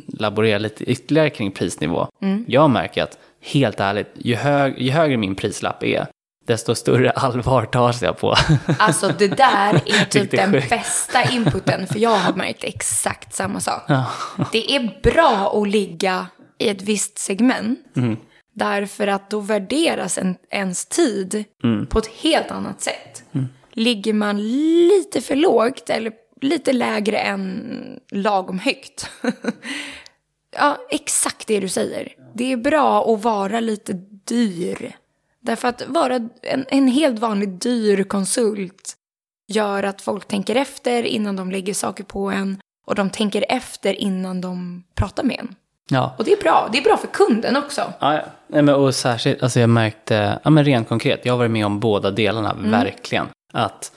laborera 0.08 0.58
lite 0.58 0.84
ytterligare 0.84 1.30
kring 1.30 1.52
prisnivå. 1.52 2.08
Jag 2.48 2.70
märker 2.70 3.04
att, 3.04 3.18
helt 3.42 3.80
ärligt, 3.80 4.12
ju, 4.16 4.36
hög, 4.36 4.82
ju 4.82 4.92
högre 4.92 5.18
min 5.18 5.36
prislapp 5.36 5.84
är, 5.84 6.08
desto 6.52 6.76
större 6.76 7.12
allvar 7.12 7.66
tas 7.66 8.02
jag 8.02 8.18
på. 8.18 8.36
Alltså 8.80 9.14
det 9.20 9.28
där 9.28 9.74
är 9.86 10.06
typ 10.10 10.34
är 10.34 10.38
den 10.38 10.52
sjukt. 10.54 10.70
bästa 10.70 11.24
inputen, 11.32 11.88
för 11.88 12.00
jag 12.00 12.10
har 12.16 12.34
märkt 12.34 12.64
exakt 12.64 13.36
samma 13.36 13.60
sak. 13.60 13.82
Det 14.52 14.76
är 14.76 15.00
bra 15.04 15.62
att 15.62 15.68
ligga 15.70 16.28
i 16.60 16.70
ett 16.70 16.82
visst 16.82 17.20
segment, 17.20 17.80
Mm. 17.96 18.18
därför 18.56 19.08
att 19.08 19.30
då 19.30 19.40
värderas 19.40 20.18
en, 20.18 20.36
ens 20.50 20.86
tid 20.86 21.44
Mm. 21.64 21.86
på 21.88 22.00
ett 22.00 22.08
helt 22.08 22.52
annat 22.52 22.82
sätt. 22.82 23.24
Ligger 23.74 24.14
man 24.14 24.38
lite 24.88 25.22
för 25.22 25.36
lågt 25.36 25.90
eller 25.90 26.12
lite 26.42 26.74
lägre 26.74 27.18
än 27.18 27.64
lagom 28.12 28.60
högt, 28.60 29.10
ja, 30.58 30.78
exakt 30.90 31.48
det 31.48 31.60
du 31.60 31.68
säger. 31.70 32.08
Det 32.36 32.52
är 32.52 32.58
bra 32.58 33.14
att 33.14 33.24
vara 33.24 33.60
lite 33.60 33.94
dyr. 34.28 34.96
Därför 35.42 35.68
att 35.68 35.84
vara 35.88 36.16
en, 36.42 36.66
en 36.70 36.88
helt 36.88 37.20
vanlig 37.20 37.50
dyr 37.50 38.04
konsult 38.04 38.94
gör 39.48 39.84
att 39.84 40.02
folk 40.02 40.28
tänker 40.28 40.56
efter 40.56 41.04
innan 41.04 41.36
de 41.36 41.52
lägger 41.52 41.74
saker 41.74 42.04
på 42.04 42.30
en 42.32 42.58
och 42.88 42.96
de 42.96 43.10
tänker 43.10 43.46
efter 43.50 43.94
innan 43.94 44.42
de 44.42 44.84
pratar 44.96 45.24
med 45.24 45.40
en. 45.40 45.56
ja. 45.90 46.16
Och 46.18 46.24
det 46.26 46.32
är 46.34 46.42
bra. 46.42 46.70
Det 46.72 46.78
är 46.78 46.84
bra 46.84 46.98
för 46.98 47.08
kunden 47.08 47.58
också. 47.58 47.82
Ja, 48.00 48.14
ja. 48.14 48.22
Nej, 48.48 48.62
men, 48.62 48.76
och 48.76 48.96
särskilt, 48.96 49.44
alltså 49.44 49.60
jag 49.60 49.70
märkte, 49.70 50.40
ja 50.44 50.50
men 50.50 50.64
rent 50.66 50.88
konkret, 50.90 51.26
jag 51.26 51.34
har 51.34 51.38
varit 51.38 51.52
med 51.52 51.66
om 51.66 51.80
båda 51.80 52.12
delarna, 52.12 52.54
verkligen. 52.54 53.28
Att 53.54 53.92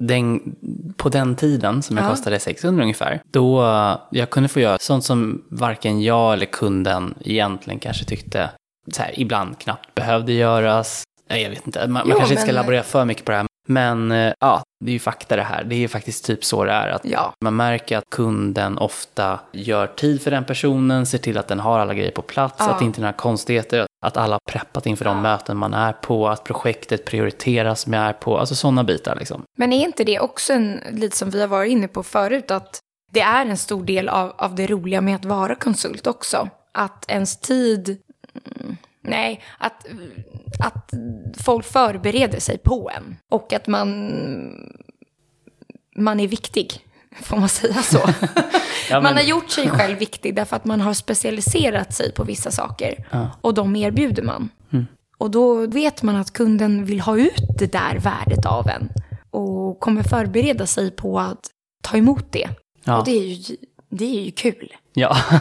den, 0.00 0.56
på 0.96 1.08
den 1.08 1.36
tiden, 1.36 1.82
som 1.82 1.96
jag 1.96 2.06
Ja. 2.06 2.10
kostade 2.10 2.38
600 2.40 2.82
ungefär, 2.82 3.22
då 3.30 3.62
jag 4.10 4.30
kunde 4.30 4.48
få 4.48 4.60
göra 4.60 4.78
sånt 4.78 5.04
som 5.04 5.44
varken 5.50 6.02
jag 6.02 6.32
eller 6.32 6.46
kunden 6.46 7.14
egentligen 7.20 7.78
kanske 7.80 8.04
tyckte, 8.04 8.50
här, 8.96 9.20
ibland 9.20 9.58
knappt 9.58 9.94
behövde 9.94 10.32
göras. 10.32 11.02
Nej, 11.30 11.42
jag 11.42 11.50
vet 11.50 11.66
inte, 11.66 11.80
man, 11.80 11.92
man 11.92 12.02
Jo, 12.06 12.16
kanske 12.16 12.34
inte 12.34 12.42
ska 12.42 12.48
men- 12.52 12.54
laborera 12.54 12.82
för 12.82 13.04
mycket 13.04 13.24
på 13.24 13.30
det 13.30 13.36
här. 13.38 13.46
Men 13.70 14.12
eh, 14.12 14.32
ja, 14.40 14.62
det 14.84 14.90
är 14.90 14.92
ju 14.92 14.98
fakta 14.98 15.36
det 15.36 15.42
här. 15.42 15.64
Det 15.64 15.74
är 15.74 15.78
ju 15.78 15.88
faktiskt 15.88 16.24
typ 16.24 16.44
så 16.44 16.64
det 16.64 16.72
är. 16.72 16.88
Att 16.88 17.04
Ja. 17.04 17.32
man 17.44 17.56
märker 17.56 17.98
att 17.98 18.04
kunden 18.10 18.78
ofta 18.78 19.40
gör 19.52 19.86
tid 19.86 20.22
för 20.22 20.30
den 20.30 20.44
personen, 20.44 21.06
ser 21.06 21.18
till 21.18 21.38
att 21.38 21.48
den 21.48 21.60
har 21.60 21.78
alla 21.78 21.94
grejer 21.94 22.10
på 22.10 22.22
plats, 22.22 22.54
Ja. 22.58 22.70
att 22.70 22.78
det 22.78 22.84
inte 22.84 22.98
är 22.98 23.02
några 23.02 23.12
konstigheter, 23.12 23.86
att 24.06 24.16
alla 24.16 24.34
har 24.34 24.40
preppat 24.52 24.86
inför 24.86 25.04
de 25.04 25.22
möten 25.22 25.56
man 25.56 25.74
är 25.74 25.92
på, 25.92 26.28
att 26.28 26.44
projektet 26.44 27.04
prioriteras 27.04 27.80
som 27.80 27.92
jag 27.92 28.02
är 28.04 28.12
på, 28.12 28.38
alltså 28.38 28.54
sådana 28.54 28.84
bitar 28.84 29.16
liksom. 29.16 29.42
Men 29.58 29.72
är 29.72 29.84
inte 29.84 30.04
det 30.04 30.20
också 30.20 30.52
en, 30.52 30.80
lite 30.90 31.16
som 31.16 31.30
vi 31.30 31.40
har 31.40 31.48
varit 31.48 31.70
inne 31.70 31.88
på 31.88 32.02
förut, 32.02 32.50
att 32.50 32.78
det 33.12 33.20
är 33.20 33.46
en 33.46 33.56
stor 33.56 33.84
del 33.84 34.08
av, 34.08 34.32
av 34.38 34.54
det 34.54 34.66
roliga 34.66 35.00
med 35.00 35.14
att 35.16 35.24
vara 35.24 35.54
konsult 35.54 36.06
också? 36.06 36.48
Att 36.74 37.04
ens 37.10 37.40
tid... 37.40 37.98
Nej, 39.08 39.40
att, 39.58 39.86
att 40.60 40.90
folk 41.38 41.66
förbereder 41.66 42.40
sig 42.40 42.58
på 42.58 42.90
en. 42.96 43.16
Och 43.30 43.52
att 43.52 43.66
man, 43.66 44.10
man 45.96 46.20
är 46.20 46.28
viktig, 46.28 46.86
får 47.22 47.36
man 47.36 47.48
säga 47.48 47.82
så? 47.82 47.98
Ja, 48.90 48.94
Man 49.00 49.02
men- 49.02 49.14
har 49.16 49.22
gjort 49.22 49.50
sig 49.50 49.68
själv 49.70 49.98
viktig 49.98 50.34
därför 50.34 50.56
att 50.56 50.64
man 50.64 50.80
har 50.80 50.94
specialiserat 50.94 51.94
sig 51.94 52.12
på 52.12 52.24
vissa 52.24 52.50
saker. 52.50 53.06
Och 53.40 53.54
de 53.54 53.76
erbjuder 53.76 54.22
man. 54.22 54.48
Mm. 54.72 54.86
Och 55.18 55.30
då 55.30 55.66
vet 55.66 56.02
man 56.02 56.16
att 56.16 56.32
kunden 56.32 56.84
vill 56.84 57.00
ha 57.00 57.18
ut 57.18 57.44
det 57.58 57.72
där 57.72 57.98
värdet 57.98 58.46
av 58.46 58.68
en. 58.68 58.88
Och 59.30 59.80
kommer 59.80 60.02
förbereda 60.02 60.66
sig 60.66 60.90
på 60.90 61.20
att 61.20 61.40
ta 61.82 61.96
emot 61.96 62.32
det. 62.32 62.48
Ja. 62.84 62.98
Och 62.98 63.04
det 63.04 63.10
är, 63.18 63.24
ju, 63.24 63.56
det 63.90 64.04
är 64.18 64.24
ju 64.24 64.30
kul. 64.30 64.72
Ja, 64.98 65.16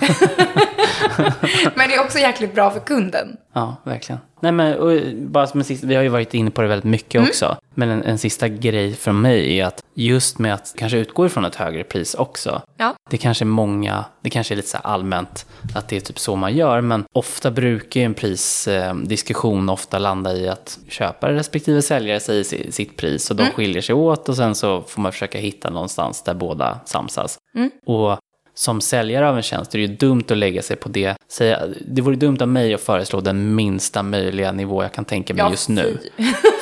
Men 1.75 1.89
det 1.89 1.95
är 1.95 2.03
också 2.03 2.19
jäkligt 2.19 2.55
bra 2.55 2.71
för 2.71 2.79
kunden. 2.79 3.37
ja 3.53 3.75
verkligen. 3.83 4.19
Nej 4.39 4.51
men 4.51 4.73
och, 4.79 4.99
bara 5.15 5.47
som 5.47 5.59
en 5.59 5.63
sista, 5.63 5.87
vi 5.87 5.95
har 5.95 6.03
ju 6.03 6.09
varit 6.09 6.33
inne 6.33 6.51
på 6.51 6.61
det 6.61 6.67
väldigt 6.67 6.89
mycket 6.91 7.15
Mm. 7.15 7.27
också. 7.29 7.57
Men 7.75 7.89
en, 7.89 8.03
en 8.03 8.17
sista 8.17 8.47
grej 8.47 8.93
från 8.95 9.21
mig 9.21 9.59
är 9.59 9.65
att 9.65 9.83
just 9.93 10.39
med 10.39 10.53
att 10.53 10.73
kanske 10.77 10.97
utgå 10.97 11.25
ifrån 11.25 11.45
ett 11.45 11.55
högre 11.55 11.83
pris 11.83 12.13
också. 12.15 12.61
Ja. 12.77 12.93
Det 13.09 13.17
kanske 13.17 13.43
är 13.43 13.45
många, 13.47 14.05
det 14.21 14.29
kanske 14.29 14.53
är 14.53 14.55
lite 14.55 14.67
så 14.69 14.77
allmänt 14.77 15.45
att 15.75 15.87
det 15.89 15.95
är 15.95 15.99
typ 15.99 16.19
så 16.19 16.35
man 16.35 16.53
gör, 16.55 16.81
men 16.81 17.05
ofta 17.13 17.51
brukar 17.51 17.99
ju 17.99 18.05
en 18.05 18.13
prisdiskussion 18.13 19.69
ofta 19.69 19.99
landa 19.99 20.33
i 20.35 20.49
att 20.49 20.79
köpare 20.89 21.35
respektive 21.35 21.81
säljare 21.81 22.19
säger 22.19 22.43
si- 22.43 22.71
sitt 22.71 22.97
pris 22.97 23.29
och 23.29 23.35
de 23.35 23.45
skiljer 23.45 23.81
sig 23.81 23.95
åt 23.95 24.29
och 24.29 24.35
sen 24.35 24.55
så 24.55 24.81
får 24.81 25.01
man 25.01 25.11
försöka 25.11 25.37
hitta 25.37 25.69
någonstans 25.69 26.21
där 26.23 26.33
båda 26.33 26.79
samsas. 26.85 27.37
Och 27.85 28.19
som 28.57 28.81
säljare 28.81 29.29
av 29.29 29.37
en 29.37 29.43
tjänst 29.43 29.75
är 29.75 29.79
det 29.79 29.85
ju 29.85 29.95
dumt 29.95 30.23
att 30.29 30.37
lägga 30.37 30.61
sig 30.61 30.75
på 30.75 30.89
det. 30.89 31.15
Säga, 31.27 31.61
det 31.87 32.01
vore 32.01 32.15
dumt 32.15 32.37
av 32.41 32.47
mig 32.47 32.73
att 32.73 32.81
föreslå 32.81 33.21
den 33.21 33.55
minsta 33.55 34.03
möjliga 34.03 34.51
nivå 34.51 34.83
jag 34.83 34.93
kan 34.93 35.05
tänka 35.05 35.33
mig 35.33 35.43
Ja, 35.43 35.51
just 35.51 35.69
nu. 35.69 35.97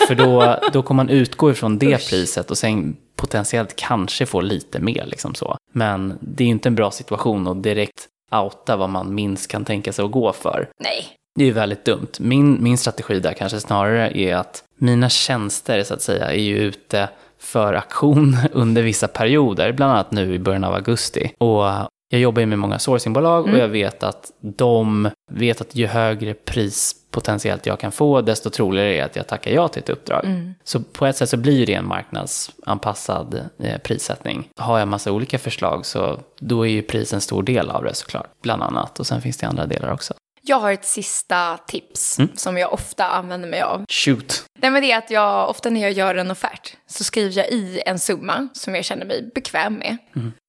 För 0.07 0.15
då, 0.15 0.59
då 0.73 0.83
kommer 0.83 1.03
man 1.03 1.09
utgå 1.09 1.51
ifrån 1.51 1.77
det 1.77 2.09
priset 2.09 2.51
och 2.51 2.57
sen 2.57 2.97
potentiellt 3.15 3.75
kanske 3.75 4.25
få 4.25 4.41
lite 4.41 4.79
mer. 4.79 5.05
Liksom 5.05 5.35
så. 5.35 5.57
Men 5.73 6.17
det 6.21 6.43
är 6.43 6.45
ju 6.45 6.51
inte 6.51 6.69
en 6.69 6.75
bra 6.75 6.91
situation 6.91 7.47
att 7.47 7.63
direkt 7.63 8.07
outa 8.31 8.75
vad 8.75 8.89
man 8.89 9.15
minst 9.15 9.51
kan 9.51 9.65
tänka 9.65 9.93
sig 9.93 10.05
att 10.05 10.11
gå 10.11 10.33
för. 10.33 10.69
Nej. 10.79 11.05
Det 11.35 11.43
är 11.43 11.47
ju 11.47 11.53
väldigt 11.53 11.85
dumt. 11.85 12.11
Min, 12.19 12.63
min 12.63 12.77
strategi 12.77 13.19
där 13.19 13.33
kanske 13.33 13.59
snarare 13.59 14.17
är 14.17 14.35
att 14.35 14.63
mina 14.77 15.09
tjänster 15.09 15.83
så 15.83 15.93
att 15.93 16.01
säga 16.01 16.31
är 16.31 16.41
ju 16.41 16.57
ute 16.57 17.09
för 17.39 17.73
aktion 17.73 18.37
under 18.51 18.81
vissa 18.81 19.07
perioder, 19.07 19.71
bland 19.71 19.91
annat 19.91 20.11
nu 20.11 20.33
i 20.33 20.39
början 20.39 20.63
av 20.63 20.73
augusti. 20.73 21.31
Och 21.37 21.65
jag 22.09 22.21
jobbar 22.21 22.39
ju 22.39 22.45
med 22.45 22.59
många 22.59 22.79
sourcingbolag 22.79 23.45
och 23.45 23.57
jag 23.57 23.67
vet 23.67 24.03
att 24.03 24.31
de 24.39 25.09
vet 25.31 25.61
att 25.61 25.75
ju 25.75 25.87
högre 25.87 26.33
pris 26.33 26.95
potentiellt 27.11 27.65
jag 27.65 27.79
kan 27.79 27.91
få, 27.91 28.21
desto 28.21 28.49
troligare 28.49 28.93
är 28.93 29.03
att 29.03 29.15
jag 29.15 29.27
tackar 29.27 29.51
ja 29.51 29.67
till 29.67 29.83
ett 29.83 29.89
uppdrag. 29.89 30.25
Så 30.63 30.79
på 30.79 31.05
ett 31.05 31.17
sätt 31.17 31.29
så 31.29 31.37
blir 31.37 31.65
det 31.65 31.73
en 31.73 31.87
marknadsanpassad 31.87 33.49
eh, 33.59 33.77
prissättning. 33.77 34.49
Har 34.55 34.79
jag 34.79 34.87
massa 34.87 35.11
olika 35.11 35.39
förslag 35.39 35.85
så 35.85 36.19
då 36.39 36.67
är 36.67 36.69
ju 36.69 36.81
pris 36.81 37.13
en 37.13 37.21
stor 37.21 37.43
del 37.43 37.69
av 37.69 37.83
det 37.83 37.93
såklart, 37.93 38.27
bland 38.43 38.63
annat. 38.63 38.99
Och 38.99 39.07
sen 39.07 39.21
finns 39.21 39.37
det 39.37 39.47
andra 39.47 39.65
delar 39.65 39.91
också. 39.91 40.13
Jag 40.47 40.59
har 40.59 40.71
ett 40.71 40.85
sista 40.85 41.57
tips 41.67 42.17
som 42.35 42.57
jag 42.57 42.73
ofta 42.73 43.07
använder 43.07 43.49
mig 43.49 43.61
av. 43.61 43.85
Shoot! 43.89 44.43
Nej, 44.59 44.71
men 44.71 44.81
det 44.81 44.91
är 44.91 44.97
att 44.97 45.11
jag, 45.11 45.49
ofta 45.49 45.69
när 45.69 45.81
jag 45.81 45.91
gör 45.91 46.15
en 46.15 46.31
offert 46.31 46.73
så 46.87 47.03
skriver 47.03 47.37
jag 47.37 47.49
i 47.49 47.81
en 47.85 47.99
summa 47.99 48.47
som 48.53 48.75
jag 48.75 48.85
känner 48.85 49.05
mig 49.05 49.31
bekväm 49.35 49.73
med. 49.73 49.97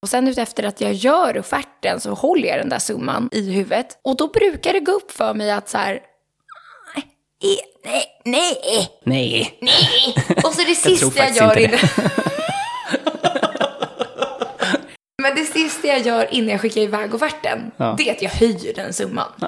Och 0.01 0.09
sen 0.09 0.27
utefter 0.27 0.63
att 0.63 0.81
jag 0.81 0.93
gör 0.93 1.37
offerten 1.37 1.99
så 1.99 2.13
håller 2.13 2.47
jag 2.47 2.57
den 2.59 2.69
där 2.69 2.79
summan 2.79 3.29
i 3.31 3.51
huvudet. 3.51 3.99
Och 4.03 4.17
då 4.17 4.27
brukar 4.27 4.73
det 4.73 4.79
gå 4.79 4.91
upp 4.91 5.11
för 5.11 5.33
mig 5.33 5.51
att 5.51 5.69
så 5.69 5.77
här, 5.77 5.99
nej, 7.43 7.59
nej, 8.25 8.87
nej, 9.03 9.59
Nej! 9.59 9.59
Och 10.43 10.53
så 10.53 10.61
det 10.61 10.75
sista 10.75 11.05
jag, 11.05 11.13
faktiskt 11.13 11.41
gör 11.41 11.57
innan... 11.57 11.79
Men 15.27 15.35
det 15.35 15.45
sista 15.45 15.87
jag 15.87 16.01
gör 16.01 16.33
innan 16.33 16.49
jag 16.49 16.61
skickar 16.61 16.81
iväg 16.81 17.15
offerten, 17.15 17.71
Ja. 17.77 17.95
det 17.97 18.09
är 18.09 18.13
att 18.13 18.21
jag 18.21 18.29
höjer 18.29 18.73
den 18.73 18.93
summan. 18.93 19.27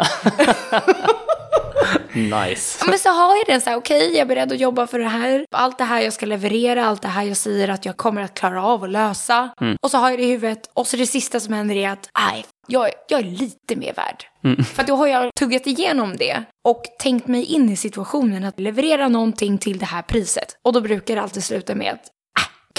nice. 2.14 2.86
Men 2.88 3.00
så 3.00 3.10
har 3.10 3.36
jag 3.36 3.46
den 3.48 3.62
så 3.62 3.70
här, 3.70 3.78
okej, 3.78 3.98
okay, 3.98 4.10
jag 4.10 4.22
är 4.22 4.26
beredd 4.26 4.52
att 4.52 4.60
jobba 4.60 4.88
för 4.88 5.00
det 5.00 5.08
här. 5.08 5.46
Allt 5.52 5.78
det 5.78 5.84
här 5.84 6.02
jag 6.02 6.14
ska 6.14 6.26
leverera, 6.26 6.86
allt 6.86 7.02
det 7.02 7.08
här 7.08 7.24
jag 7.24 7.38
säger 7.38 7.68
att 7.68 7.86
jag 7.86 7.98
kommer 7.98 8.22
att 8.22 8.34
klara 8.34 8.64
av 8.64 8.84
att 8.84 8.90
lösa. 8.90 9.50
Mm. 9.62 9.78
Och 9.82 9.92
så 9.92 9.98
har 9.98 10.10
jag 10.10 10.20
det 10.20 10.24
i 10.24 10.32
huvudet. 10.32 10.70
Och 10.74 10.88
så 10.88 10.98
det 10.98 11.08
sista 11.08 11.40
som 11.40 11.54
händer 11.54 11.76
är 11.76 11.90
att, 11.90 12.10
nej, 12.20 12.46
jag, 12.68 12.90
jag 13.08 13.20
är 13.20 13.24
lite 13.24 13.76
mer 13.76 13.94
värd. 13.94 14.26
Mm. 14.44 14.64
För 14.64 14.84
då 14.84 14.96
har 14.96 15.08
jag 15.08 15.36
tuggat 15.36 15.68
igenom 15.68 16.18
det 16.18 16.44
och 16.68 16.84
tänkt 17.00 17.28
mig 17.28 17.46
in 17.46 17.70
i 17.70 17.76
situationen 17.76 18.44
att 18.44 18.60
leverera 18.60 19.08
någonting 19.08 19.58
till 19.58 19.78
det 19.78 19.86
här 19.86 20.02
priset. 20.02 20.56
Och 20.66 20.74
då 20.74 20.82
brukar 20.82 21.16
det 21.16 21.22
alltid 21.22 21.44
sluta 21.44 21.76
med 21.76 21.94
att 21.94 22.19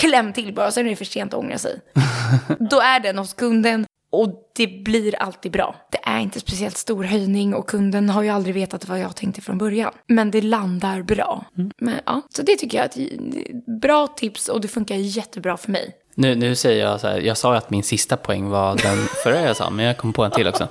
kläm 0.00 0.32
till 0.32 0.54
bara, 0.54 0.70
sen 0.70 0.86
är 0.86 0.90
det 0.90 0.96
för 0.96 1.04
sent 1.04 1.34
att 1.34 1.40
ångra 1.40 1.58
sig. 1.58 1.80
då 2.70 2.80
är 2.80 3.00
den 3.00 3.18
hos 3.18 3.34
kunden 3.34 3.86
och 4.12 4.50
det 4.56 4.66
blir 4.66 5.14
alltid 5.16 5.52
bra. 5.52 5.74
Det 5.90 5.98
är 6.02 6.18
inte 6.18 6.40
speciellt 6.40 6.76
stor 6.76 7.04
höjning 7.04 7.54
och 7.54 7.68
kunden 7.68 8.10
har 8.10 8.22
ju 8.22 8.28
aldrig 8.28 8.54
vetat 8.54 8.88
vad 8.88 9.00
jag 9.00 9.16
tänkte 9.16 9.40
från 9.40 9.58
början. 9.58 9.92
Men 10.06 10.30
det 10.30 10.40
landar 10.40 11.02
bra. 11.02 11.44
Mm. 11.58 11.70
Men, 11.78 11.94
ja, 12.06 12.22
så 12.36 12.42
det 12.42 12.56
tycker 12.56 12.78
jag 12.78 12.84
är 12.84 13.02
ett 13.02 13.80
bra 13.80 14.06
tips 14.06 14.48
och 14.48 14.60
det 14.60 14.68
funkar 14.68 14.94
jättebra 14.94 15.56
för 15.56 15.70
mig. 15.70 15.96
Nu, 16.14 16.34
nu 16.34 16.54
säger 16.54 16.86
jag 16.86 17.00
så 17.00 17.06
här, 17.06 17.20
jag 17.20 17.36
sa 17.36 17.56
att 17.56 17.70
min 17.70 17.82
sista 17.82 18.16
poäng 18.16 18.48
var 18.48 18.76
den 18.76 18.98
förra 19.24 19.40
jag 19.40 19.56
sa, 19.56 19.70
men 19.70 19.84
jag 19.84 19.96
kom 19.96 20.12
på 20.12 20.24
en 20.24 20.30
till 20.30 20.48
också. 20.48 20.68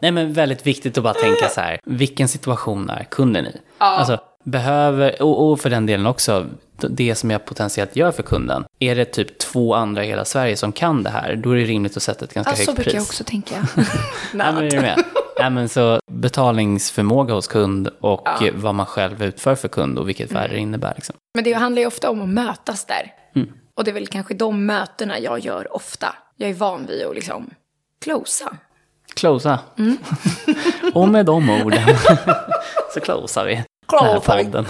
Nej 0.00 0.10
men 0.10 0.32
väldigt 0.32 0.66
viktigt 0.66 0.98
att 0.98 1.04
bara 1.04 1.14
tänka 1.14 1.48
så 1.48 1.60
här, 1.60 1.80
vilken 1.84 2.28
situation 2.28 2.90
är 2.90 3.04
kunden 3.04 3.46
i? 3.46 3.56
Ja. 3.78 3.86
Alltså, 3.86 4.18
behöver, 4.46 5.22
och, 5.22 5.60
för 5.60 5.70
den 5.70 5.86
delen 5.86 6.06
också, 6.06 6.46
det 6.76 7.14
som 7.14 7.30
jag 7.30 7.44
potentiellt 7.44 7.96
gör 7.96 8.12
för 8.12 8.22
kunden. 8.22 8.64
Är 8.78 8.94
det 8.94 9.04
typ 9.04 9.38
två 9.38 9.74
andra 9.74 10.04
i 10.04 10.08
hela 10.08 10.24
Sverige 10.24 10.56
som 10.56 10.72
kan 10.72 11.02
det 11.02 11.10
här, 11.10 11.36
då 11.36 11.50
är 11.50 11.56
det 11.56 11.64
rimligt 11.64 11.96
att 11.96 12.02
sätta 12.02 12.24
ett 12.24 12.34
ganska 12.34 12.52
ja, 12.52 12.56
högt 12.56 12.66
pris. 12.66 12.76
Så 12.76 12.82
brukar 12.82 12.94
jag 12.94 13.02
också 13.02 13.24
tänka. 13.24 13.54
Nej, 14.32 14.52
men 14.52 14.56
är 14.56 14.70
du 14.70 14.80
med? 14.80 15.04
Nej, 15.38 15.50
men 15.50 15.68
så 15.68 16.00
betalningsförmåga 16.10 17.34
hos 17.34 17.46
kund 17.46 17.88
och 18.00 18.28
ja. 18.40 18.50
vad 18.54 18.74
man 18.74 18.86
själv 18.86 19.22
utför 19.22 19.54
för 19.54 19.68
kund 19.68 19.98
och 19.98 20.08
vilket 20.08 20.32
värde 20.32 20.54
det 20.54 20.58
innebär. 20.58 20.92
Liksom. 20.96 21.16
Men 21.34 21.44
det 21.44 21.52
handlar 21.52 21.80
ju 21.80 21.86
ofta 21.86 22.10
om 22.10 22.22
att 22.22 22.28
mötas 22.28 22.84
där. 22.84 23.12
Mm. 23.34 23.48
Och 23.74 23.84
det 23.84 23.90
är 23.90 23.94
väl 23.94 24.06
kanske 24.06 24.34
de 24.34 24.66
mötena 24.66 25.18
jag 25.18 25.38
gör 25.38 25.76
ofta. 25.76 26.14
Jag 26.36 26.50
är 26.50 26.54
van 26.54 26.86
vid 26.86 27.06
att 27.06 27.14
liksom 27.14 27.50
closa. 28.04 28.56
Closa. 29.14 29.58
Mm. 29.78 29.96
och 30.94 31.08
med 31.08 31.26
de 31.26 31.50
orden 31.50 31.82
så 32.94 33.00
closar 33.00 33.46
vi 33.46 33.64
podden. 33.86 34.66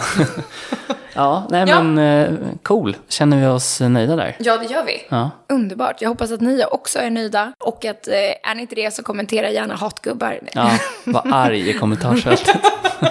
ja, 1.15 1.47
nej 1.51 1.65
ja. 1.69 1.83
men 1.83 1.99
eh, 1.99 2.39
cool. 2.63 2.97
Känner 3.09 3.41
vi 3.41 3.47
oss 3.47 3.81
nöjda 3.81 4.17
där? 4.17 4.37
Ja, 4.39 4.57
det 4.57 4.65
gör 4.65 4.85
vi. 4.85 5.07
Ja. 5.09 5.31
Underbart. 5.49 6.03
Jag 6.03 6.09
hoppas 6.09 6.33
att 6.33 6.41
ni 6.41 6.65
också 6.71 6.99
är 6.99 7.11
nöjda. 7.11 7.53
Och 7.59 7.85
att 7.85 8.09
eh, 8.09 8.51
är 8.51 8.55
ni 8.55 8.63
inte 8.63 8.75
det 8.75 8.95
så 8.95 9.03
kommentera 9.03 9.51
gärna 9.51 9.75
hatgubbar. 9.75 10.41
ja, 10.53 10.79
var 11.05 11.23
arg 11.33 11.71
i 11.71 11.73
kommentarsfältet. 11.73 12.57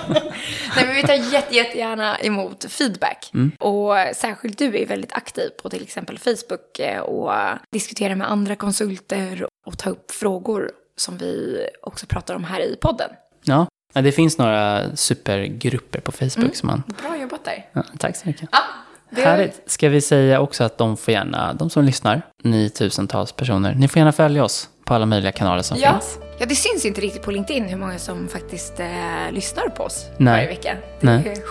Nej, 0.75 0.85
men 0.85 0.95
vi 0.95 1.03
tar 1.03 1.13
jätte, 1.13 1.55
jättegärna 1.55 2.19
emot 2.19 2.65
feedback. 2.69 3.31
Mm. 3.33 3.51
Och 3.59 3.95
särskilt 4.15 4.57
du 4.57 4.77
är 4.77 4.85
väldigt 4.85 5.13
aktiv 5.13 5.49
på 5.63 5.69
till 5.69 5.83
exempel 5.83 6.19
Facebook 6.19 6.79
eh, 6.79 6.99
och 6.99 7.31
diskuterar 7.71 8.15
med 8.15 8.31
andra 8.31 8.55
konsulter 8.55 9.47
och 9.65 9.77
tar 9.77 9.91
upp 9.91 10.11
frågor 10.11 10.71
som 10.97 11.17
vi 11.17 11.67
också 11.81 12.05
pratar 12.05 12.35
om 12.35 12.43
här 12.43 12.59
i 12.59 12.77
podden. 12.81 13.09
Ja, 13.43 13.67
det 14.03 14.11
finns 14.11 14.37
några 14.37 14.95
supergrupper 14.95 15.99
på 15.99 16.11
Facebook 16.11 16.37
mm. 16.37 16.53
som 16.53 16.67
man... 16.67 16.83
Bra 17.01 17.17
jobbat 17.17 17.45
där. 17.45 17.65
Ja, 17.73 17.83
tack 17.97 18.15
så 18.15 18.27
mycket. 18.27 18.49
Ja, 18.51 18.59
det... 19.09 19.21
Härligt. 19.21 19.61
Ska 19.65 19.89
vi 19.89 20.01
säga 20.01 20.39
också 20.39 20.63
att 20.63 20.77
de 20.77 20.97
får 20.97 21.13
gärna, 21.13 21.53
de 21.53 21.69
som 21.69 21.83
lyssnar, 21.83 22.21
ni 22.43 22.69
tusentals 22.69 23.31
personer, 23.31 23.75
ni 23.75 23.87
får 23.87 23.99
gärna 23.99 24.11
följa 24.11 24.43
oss 24.43 24.69
på 24.85 24.93
alla 24.93 25.05
möjliga 25.05 25.31
kanaler 25.31 25.61
som 25.61 25.77
ja. 25.77 25.91
finns. 25.91 26.19
Ja, 26.37 26.45
det 26.45 26.55
syns 26.55 26.85
inte 26.85 27.01
riktigt 27.01 27.21
på 27.21 27.31
LinkedIn 27.31 27.65
hur 27.65 27.77
många 27.77 27.99
som 27.99 28.27
faktiskt 28.27 28.79
eh, 28.79 28.87
lyssnar 29.31 29.69
på 29.69 29.83
oss 29.83 30.05
Nej. 30.17 30.33
varje 30.33 30.47
vecka. 30.47 30.77
Nej. 30.99 31.35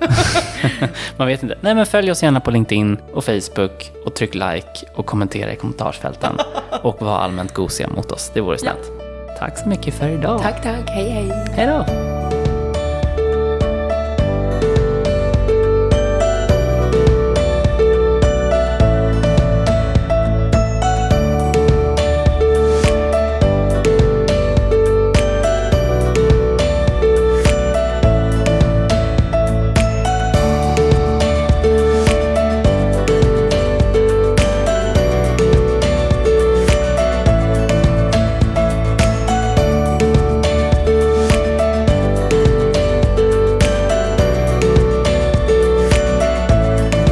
Man 1.16 1.26
vet 1.26 1.42
inte. 1.42 1.58
Nej, 1.60 1.74
men 1.74 1.86
följ 1.86 2.10
oss 2.10 2.22
gärna 2.22 2.40
på 2.40 2.50
LinkedIn 2.50 2.98
och 3.12 3.24
Facebook 3.24 3.92
och 4.04 4.14
tryck 4.14 4.34
like 4.34 4.86
och 4.94 5.06
kommentera 5.06 5.52
i 5.52 5.56
kommentarsfälten 5.56 6.38
och 6.82 7.02
var 7.02 7.18
allmänt 7.18 7.54
gosiga 7.54 7.88
mot 7.88 8.12
oss. 8.12 8.30
Det 8.34 8.40
vore 8.40 8.58
snällt. 8.58 8.92
Ja. 8.98 9.01
Tack 9.42 9.58
så 9.58 9.68
mycket 9.68 9.94
för 9.94 10.08
idag. 10.08 10.42
Tack, 10.42 10.62
tack. 10.62 10.90
Hej, 10.90 11.10
hej. 11.10 11.32
Hej 11.56 11.66
då. 11.66 12.11